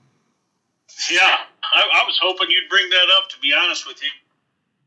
Yeah, 1.10 1.38
I, 1.74 1.82
I 1.82 2.04
was 2.06 2.19
hoping 2.21 2.50
you'd 2.50 2.69
bring 2.69 2.89
that 2.89 3.08
up. 3.17 3.30
To 3.30 3.39
be 3.39 3.54
honest 3.54 3.88
with 3.88 4.02
you 4.02 4.10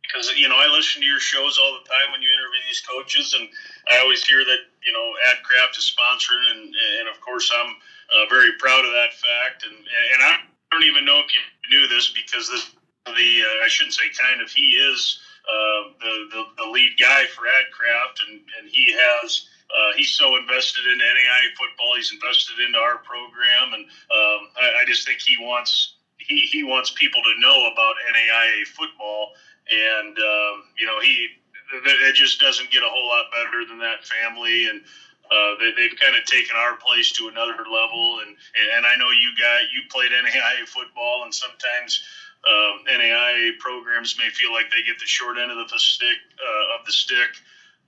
because 0.08 0.32
you 0.36 0.48
know 0.48 0.56
I 0.56 0.66
listen 0.72 1.02
to 1.02 1.06
your 1.06 1.20
shows 1.20 1.58
all 1.58 1.78
the 1.78 1.88
time 1.88 2.12
when 2.12 2.22
you 2.22 2.28
interview 2.28 2.60
these 2.66 2.80
coaches, 2.80 3.36
and 3.38 3.48
I 3.90 4.00
always 4.00 4.24
hear 4.24 4.44
that 4.44 4.60
you 4.84 4.92
know 4.92 5.06
AdCraft 5.28 5.76
is 5.76 5.92
sponsoring, 5.92 6.50
and 6.50 6.74
and 7.00 7.08
of 7.12 7.20
course 7.20 7.52
I'm 7.52 7.76
uh, 8.12 8.24
very 8.30 8.52
proud 8.58 8.84
of 8.84 8.92
that 8.92 9.12
fact, 9.12 9.64
and 9.68 9.76
and 9.76 10.20
I 10.22 10.40
don't 10.72 10.84
even 10.84 11.04
know 11.04 11.20
if 11.20 11.28
you 11.34 11.42
knew 11.70 11.88
this 11.88 12.12
because 12.12 12.48
this 12.48 12.70
the 13.04 13.30
uh, 13.44 13.64
I 13.64 13.68
shouldn't 13.68 13.94
say 13.94 14.04
kind 14.16 14.40
of 14.40 14.50
he 14.50 14.76
is 14.76 15.20
uh, 15.48 15.82
the, 16.00 16.14
the 16.30 16.42
the 16.64 16.70
lead 16.70 16.92
guy 17.00 17.24
for 17.34 17.42
AdCraft, 17.42 18.16
and 18.28 18.40
and 18.58 18.68
he 18.70 18.92
has. 18.92 19.48
Uh, 19.68 19.92
he's 19.96 20.10
so 20.10 20.36
invested 20.36 20.80
in 20.86 20.98
NAIA 20.98 21.48
football. 21.52 21.92
He's 21.96 22.10
invested 22.10 22.56
into 22.66 22.78
our 22.78 22.98
program, 23.04 23.74
and 23.74 23.84
um, 23.84 24.48
I, 24.56 24.80
I, 24.80 24.84
just 24.86 25.06
think 25.06 25.20
he 25.20 25.36
wants 25.36 25.96
he, 26.16 26.48
he 26.50 26.62
wants 26.64 26.90
people 26.96 27.20
to 27.22 27.38
know 27.38 27.68
about 27.70 27.96
NAIA 28.08 28.64
football. 28.64 29.32
And 29.68 30.16
um, 30.16 30.64
you 30.78 30.86
know, 30.86 31.00
he 31.00 31.28
it 31.84 32.14
just 32.14 32.40
doesn't 32.40 32.70
get 32.70 32.82
a 32.82 32.88
whole 32.88 33.08
lot 33.08 33.26
better 33.32 33.64
than 33.68 33.78
that 33.78 34.04
family, 34.04 34.68
and 34.68 34.80
uh, 35.30 35.52
they, 35.60 35.72
they've 35.76 35.98
kind 36.00 36.16
of 36.16 36.24
taken 36.24 36.56
our 36.56 36.76
place 36.76 37.12
to 37.12 37.28
another 37.28 37.60
level. 37.68 38.20
And 38.24 38.36
and 38.76 38.86
I 38.86 38.96
know 38.96 39.10
you 39.10 39.32
got 39.36 39.68
you 39.72 39.82
played 39.90 40.12
NAIA 40.12 40.66
football, 40.66 41.24
and 41.24 41.34
sometimes. 41.34 42.04
Um, 42.46 42.84
NAIA 42.86 43.58
programs 43.58 44.16
may 44.16 44.28
feel 44.30 44.52
like 44.52 44.70
they 44.70 44.82
get 44.82 44.98
the 44.98 45.06
short 45.06 45.38
end 45.38 45.50
of 45.50 45.58
the 45.68 45.78
stick 45.78 46.18
uh, 46.38 46.78
of 46.78 46.86
the 46.86 46.92
stick, 46.92 47.34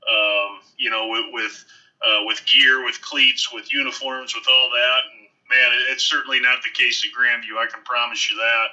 um, 0.08 0.60
you 0.76 0.90
know, 0.90 1.08
with 1.08 1.26
with, 1.32 1.64
uh, 2.02 2.24
with 2.26 2.44
gear, 2.46 2.84
with 2.84 3.00
cleats, 3.00 3.52
with 3.52 3.72
uniforms, 3.72 4.34
with 4.34 4.44
all 4.50 4.70
that. 4.70 5.00
And 5.12 5.28
man, 5.48 5.70
it's 5.90 6.04
certainly 6.04 6.40
not 6.40 6.62
the 6.62 6.70
case 6.70 7.04
at 7.04 7.12
Grand 7.12 7.42
View. 7.42 7.58
I 7.58 7.66
can 7.66 7.82
promise 7.84 8.30
you 8.30 8.36
that. 8.36 8.68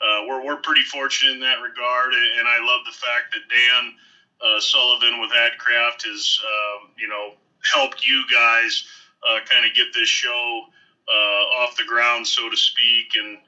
Uh, 0.00 0.26
we're, 0.28 0.44
we're 0.44 0.56
pretty 0.62 0.82
fortunate 0.82 1.32
in 1.32 1.40
that 1.40 1.60
regard, 1.60 2.14
and 2.14 2.46
I 2.46 2.58
love 2.62 2.86
the 2.86 2.92
fact 2.92 3.34
that 3.34 3.42
Dan 3.50 3.94
uh, 4.40 4.60
Sullivan 4.60 5.20
with 5.20 5.30
AdCraft 5.30 6.06
has, 6.06 6.38
um, 6.44 6.90
you 6.96 7.08
know, 7.08 7.34
helped 7.72 8.06
you 8.06 8.22
guys 8.32 8.84
uh, 9.28 9.40
kind 9.48 9.66
of 9.66 9.74
get 9.74 9.86
this 9.92 10.08
show 10.08 10.62
uh, 11.08 11.62
off 11.62 11.76
the 11.76 11.84
ground, 11.84 12.26
so 12.26 12.48
to 12.48 12.56
speak, 12.56 13.16
and 13.18 13.38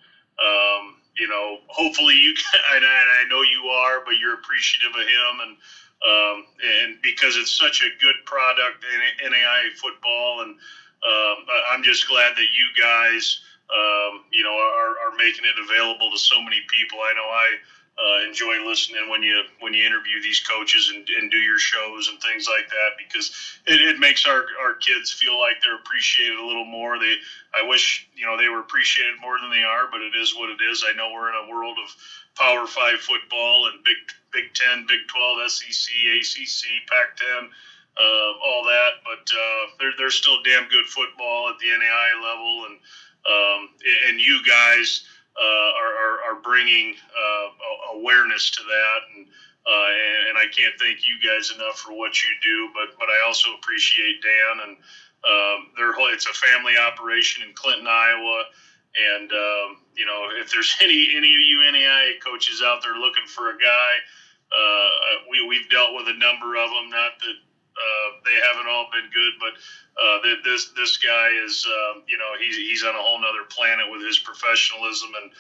um, 0.40 0.96
you 1.16 1.28
know, 1.28 1.58
hopefully 1.68 2.14
you, 2.14 2.34
and 2.74 2.84
I, 2.84 3.24
know 3.28 3.42
you 3.42 3.68
are, 3.68 4.00
but 4.04 4.14
you're 4.18 4.34
appreciative 4.34 4.94
of 4.94 5.06
him, 5.06 5.34
and 5.42 5.56
um, 6.00 6.44
and 6.64 7.02
because 7.02 7.36
it's 7.36 7.52
such 7.52 7.82
a 7.82 7.90
good 8.00 8.16
product 8.24 8.84
in 8.84 9.30
NAIA 9.30 9.72
football, 9.76 10.42
and 10.42 10.56
um, 11.04 11.46
I'm 11.70 11.82
just 11.82 12.08
glad 12.08 12.34
that 12.36 12.48
you 12.52 12.66
guys, 12.80 13.40
um, 13.72 14.24
you 14.32 14.42
know, 14.42 14.52
are, 14.52 14.96
are 15.06 15.16
making 15.16 15.44
it 15.44 15.60
available 15.62 16.10
to 16.10 16.18
so 16.18 16.40
many 16.40 16.60
people. 16.68 16.98
I 17.00 17.12
know 17.14 17.28
I 17.28 17.56
uh, 17.98 18.26
enjoy 18.26 18.64
listening 18.64 19.08
when 19.10 19.22
you 19.22 19.42
when 19.60 19.74
you 19.74 19.84
interview 19.84 20.22
these 20.22 20.40
coaches 20.40 20.92
and, 20.94 21.06
and 21.20 21.30
do 21.30 21.38
your 21.38 21.58
shows 21.58 22.08
and 22.08 22.20
things 22.22 22.48
like 22.48 22.68
that 22.68 22.96
because 22.96 23.30
it, 23.66 23.80
it 23.82 23.98
makes 23.98 24.26
our, 24.26 24.44
our 24.62 24.74
kids 24.74 25.12
feel 25.12 25.38
like 25.38 25.56
they're 25.62 25.76
appreciated 25.76 26.38
a 26.38 26.46
little 26.46 26.64
more. 26.64 26.98
They 26.98 27.14
I 27.54 27.62
wish 27.62 28.08
you 28.14 28.26
know 28.26 28.36
they 28.36 28.48
were 28.48 28.60
appreciated 28.60 29.14
more 29.20 29.38
than 29.40 29.50
they 29.50 29.64
are, 29.64 29.88
but 29.90 30.00
it 30.00 30.14
is 30.16 30.34
what 30.34 30.50
it 30.50 30.58
is. 30.70 30.84
I 30.88 30.94
know 30.96 31.10
we're 31.12 31.28
in 31.30 31.48
a 31.48 31.50
world 31.50 31.76
of 31.82 31.94
Power 32.36 32.66
Five 32.66 33.00
football 33.00 33.68
and 33.68 33.84
Big 33.84 33.96
Big 34.32 34.54
Ten, 34.54 34.86
Big 34.88 35.00
Twelve, 35.08 35.50
SEC, 35.50 35.92
ACC, 35.92 36.88
Pac 36.88 37.16
Ten 37.16 37.50
uh, 37.98 38.32
all 38.44 38.64
that. 38.64 39.02
But 39.04 39.24
uh, 39.28 39.66
they're 39.78 39.92
they're 39.98 40.10
still 40.10 40.42
damn 40.42 40.68
good 40.68 40.86
football 40.86 41.50
at 41.50 41.58
the 41.58 41.68
NAI 41.68 42.10
level, 42.22 42.66
and 42.66 42.76
um, 43.26 43.70
and 44.08 44.20
you 44.20 44.40
guys 44.46 45.02
are, 45.38 45.94
are, 45.94 46.16
are 46.26 46.40
bringing 46.42 46.94
uh, 46.94 47.96
awareness 47.98 48.50
to 48.50 48.62
that, 48.62 49.00
and, 49.14 49.26
uh, 49.66 49.90
and, 49.92 50.28
and 50.30 50.38
I 50.38 50.46
can't 50.50 50.74
thank 50.78 51.06
you 51.06 51.16
guys 51.22 51.52
enough 51.54 51.78
for 51.78 51.92
what 51.92 52.22
you 52.22 52.30
do. 52.42 52.70
But 52.74 52.98
but 52.98 53.08
I 53.08 53.26
also 53.26 53.50
appreciate 53.54 54.22
Dan 54.22 54.68
and. 54.68 54.76
Um, 55.20 55.68
they're, 55.76 55.92
it's 56.14 56.24
a 56.24 56.32
family 56.32 56.78
operation 56.78 57.46
in 57.46 57.52
Clinton, 57.52 57.86
Iowa, 57.86 58.44
and 58.96 59.30
um, 59.32 59.78
you 59.94 60.06
know 60.06 60.28
if 60.32 60.50
there's 60.50 60.74
any 60.82 61.12
any 61.14 61.34
of 61.34 61.40
you 61.40 61.60
NAI 61.70 62.14
coaches 62.24 62.62
out 62.64 62.82
there 62.82 62.96
looking 62.96 63.26
for 63.26 63.50
a 63.50 63.58
guy, 63.58 63.92
uh, 64.50 64.90
we 65.30 65.46
we've 65.46 65.68
dealt 65.70 65.94
with 65.94 66.08
a 66.08 66.18
number 66.18 66.56
of 66.56 66.70
them. 66.70 66.90
Not 66.90 67.20
that 67.20 67.36
uh, 67.80 68.08
they 68.24 68.36
haven't 68.46 68.68
all 68.68 68.86
been 68.92 69.08
good, 69.10 69.32
but 69.40 69.54
uh, 69.96 70.18
this 70.44 70.70
this 70.76 70.96
guy 70.98 71.28
is 71.44 71.66
um, 71.66 72.02
you 72.06 72.18
know 72.18 72.32
he's 72.38 72.56
he's 72.56 72.84
on 72.84 72.94
a 72.94 72.98
whole 72.98 73.20
nother 73.20 73.44
planet 73.48 73.90
with 73.90 74.04
his 74.04 74.18
professionalism 74.18 75.10
and 75.22 75.30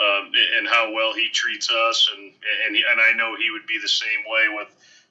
um, 0.00 0.32
and 0.56 0.66
how 0.66 0.92
well 0.92 1.14
he 1.14 1.28
treats 1.30 1.70
us 1.70 2.08
and 2.16 2.32
and 2.66 2.76
he, 2.76 2.82
and 2.88 3.00
I 3.00 3.12
know 3.12 3.36
he 3.36 3.50
would 3.50 3.66
be 3.66 3.78
the 3.80 3.88
same 3.88 4.24
way 4.26 4.46
with 4.48 4.68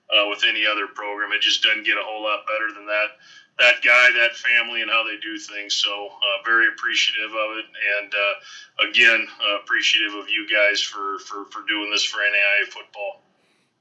uh, 0.09 0.27
with 0.29 0.43
any 0.47 0.65
other 0.65 0.87
program. 0.87 1.31
It 1.31 1.41
just 1.41 1.63
doesn't 1.63 1.85
get 1.85 1.97
a 1.97 2.03
whole 2.03 2.23
lot 2.23 2.45
better 2.47 2.73
than 2.73 2.85
that. 2.87 3.17
That 3.59 3.83
guy, 3.83 4.09
that 4.15 4.37
family, 4.37 4.81
and 4.81 4.89
how 4.89 5.03
they 5.03 5.17
do 5.17 5.37
things. 5.37 5.75
So 5.75 6.07
uh, 6.07 6.43
very 6.45 6.69
appreciative 6.69 7.31
of 7.31 7.57
it, 7.57 7.65
and 7.99 8.13
uh, 8.13 8.89
again 8.89 9.27
uh, 9.41 9.59
appreciative 9.61 10.13
of 10.13 10.29
you 10.29 10.47
guys 10.47 10.81
for, 10.81 11.19
for 11.19 11.45
for 11.45 11.61
doing 11.67 11.91
this 11.91 12.03
for 12.03 12.19
NAIA 12.19 12.67
football 12.67 13.21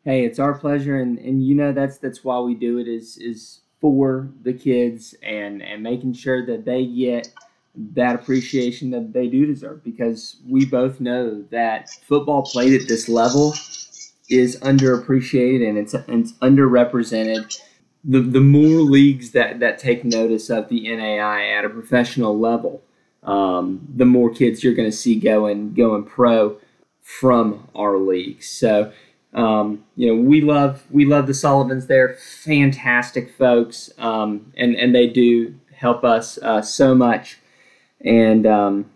hey, 0.08 0.24
it's 0.24 0.38
our 0.38 0.54
pleasure, 0.54 0.96
and, 0.96 1.18
and 1.18 1.46
you 1.46 1.54
know 1.54 1.70
that's 1.70 1.98
that's 1.98 2.24
why 2.24 2.40
we 2.40 2.54
do 2.54 2.78
it 2.78 2.88
is 2.88 3.18
is 3.18 3.60
for 3.78 4.30
the 4.42 4.54
kids 4.54 5.14
and 5.22 5.62
and 5.62 5.82
making 5.82 6.14
sure 6.14 6.46
that 6.46 6.64
they 6.64 6.86
get 6.86 7.30
that 7.74 8.14
appreciation 8.14 8.90
that 8.90 9.12
they 9.12 9.28
do 9.28 9.44
deserve 9.44 9.84
because 9.84 10.36
we 10.48 10.64
both 10.64 10.98
know 10.98 11.44
that 11.50 11.90
football 12.08 12.42
played 12.42 12.72
at 12.80 12.88
this 12.88 13.06
level 13.06 13.52
is 14.30 14.58
underappreciated 14.60 15.68
and 15.68 15.76
it's 15.76 15.92
it's 15.92 16.32
underrepresented. 16.40 17.60
The, 18.02 18.20
the 18.20 18.40
more 18.40 18.80
leagues 18.80 19.32
that, 19.32 19.58
that 19.60 19.78
take 19.78 20.04
notice 20.04 20.48
of 20.48 20.70
the 20.70 20.88
NAI 20.96 21.50
at 21.50 21.66
a 21.66 21.68
professional 21.68 22.38
level, 22.38 22.82
um, 23.24 23.86
the 23.94 24.06
more 24.06 24.30
kids 24.32 24.64
you're 24.64 24.74
going 24.74 24.90
to 24.90 24.96
see 24.96 25.16
going 25.16 25.74
going 25.74 26.04
pro 26.04 26.56
from 27.02 27.68
our 27.74 27.98
leagues. 27.98 28.48
So 28.48 28.92
um, 29.34 29.84
you 29.94 30.08
know, 30.08 30.20
we 30.20 30.40
love 30.40 30.84
we 30.90 31.04
love 31.04 31.26
the 31.26 31.34
Sullivans. 31.34 31.86
They're 31.86 32.14
fantastic 32.14 33.34
folks, 33.36 33.90
um, 33.98 34.52
and 34.56 34.74
and 34.74 34.94
they 34.94 35.06
do 35.06 35.54
help 35.74 36.02
us 36.04 36.38
uh, 36.38 36.62
so 36.62 36.94
much, 36.94 37.38
and 38.00 38.46
um, 38.46 38.90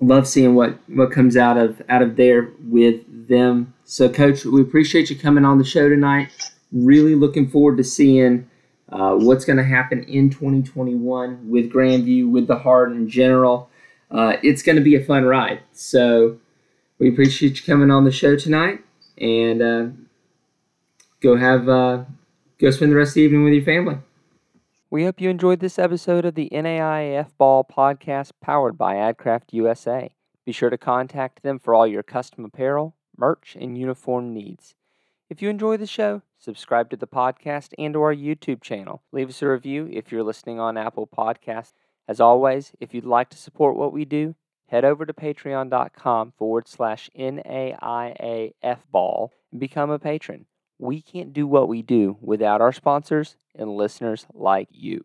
love 0.00 0.26
seeing 0.26 0.54
what 0.54 0.78
what 0.88 1.12
comes 1.12 1.36
out 1.36 1.58
of 1.58 1.82
out 1.88 2.02
of 2.02 2.16
there 2.16 2.50
with 2.64 3.28
them. 3.28 3.74
So, 3.84 4.08
Coach, 4.08 4.44
we 4.44 4.62
appreciate 4.62 5.10
you 5.10 5.18
coming 5.18 5.44
on 5.44 5.58
the 5.58 5.64
show 5.64 5.88
tonight. 5.88 6.30
Really 6.72 7.14
looking 7.14 7.48
forward 7.48 7.76
to 7.76 7.84
seeing 7.84 8.48
uh, 8.88 9.14
what's 9.16 9.44
going 9.44 9.58
to 9.58 9.64
happen 9.64 10.02
in 10.04 10.30
2021 10.30 11.50
with 11.50 11.70
Grand 11.70 12.04
View, 12.04 12.28
with 12.28 12.46
the 12.46 12.56
Heart 12.56 12.92
in 12.92 13.06
general. 13.08 13.68
Uh, 14.10 14.36
it's 14.42 14.62
going 14.62 14.76
to 14.76 14.82
be 14.82 14.94
a 14.94 15.04
fun 15.04 15.24
ride. 15.24 15.60
So, 15.72 16.38
we 16.98 17.10
appreciate 17.10 17.58
you 17.58 17.66
coming 17.66 17.90
on 17.90 18.04
the 18.04 18.10
show 18.10 18.34
tonight 18.34 18.82
and 19.18 19.62
uh, 19.62 19.86
go 21.20 21.36
have 21.36 21.68
uh, 21.68 22.04
go 22.58 22.70
spend 22.70 22.92
the 22.92 22.96
rest 22.96 23.10
of 23.10 23.14
the 23.14 23.20
evening 23.22 23.44
with 23.44 23.54
your 23.54 23.64
family. 23.64 23.98
We 24.90 25.04
hope 25.04 25.20
you 25.20 25.30
enjoyed 25.30 25.60
this 25.60 25.78
episode 25.78 26.26
of 26.26 26.34
the 26.34 26.50
NAIF 26.52 27.28
Ball 27.38 27.64
podcast 27.64 28.32
powered 28.42 28.76
by 28.76 28.96
AdCraft 28.96 29.52
USA. 29.52 30.10
Be 30.44 30.52
sure 30.52 30.70
to 30.70 30.76
contact 30.76 31.42
them 31.42 31.58
for 31.58 31.74
all 31.74 31.86
your 31.86 32.02
custom 32.02 32.44
apparel, 32.44 32.94
merch, 33.16 33.56
and 33.58 33.78
uniform 33.78 34.34
needs. 34.34 34.74
If 35.30 35.40
you 35.40 35.48
enjoy 35.48 35.78
the 35.78 35.86
show, 35.86 36.20
subscribe 36.38 36.90
to 36.90 36.96
the 36.96 37.06
podcast 37.06 37.70
and 37.78 37.94
to 37.94 38.02
our 38.02 38.14
YouTube 38.14 38.60
channel. 38.60 39.02
Leave 39.12 39.30
us 39.30 39.40
a 39.40 39.48
review 39.48 39.88
if 39.90 40.12
you're 40.12 40.22
listening 40.22 40.60
on 40.60 40.76
Apple 40.76 41.06
Podcasts. 41.06 41.72
As 42.06 42.20
always, 42.20 42.72
if 42.80 42.92
you'd 42.92 43.06
like 43.06 43.30
to 43.30 43.38
support 43.38 43.76
what 43.76 43.94
we 43.94 44.04
do, 44.04 44.34
head 44.72 44.86
over 44.86 45.04
to 45.04 45.12
patreon.com 45.12 46.32
forward 46.38 46.66
slash 46.66 47.10
NAIAF 47.16 48.78
ball 48.90 49.30
and 49.50 49.60
become 49.60 49.90
a 49.90 49.98
patron. 49.98 50.46
We 50.78 51.02
can't 51.02 51.34
do 51.34 51.46
what 51.46 51.68
we 51.68 51.82
do 51.82 52.16
without 52.22 52.62
our 52.62 52.72
sponsors 52.72 53.36
and 53.54 53.76
listeners 53.76 54.26
like 54.32 54.68
you. 54.72 55.04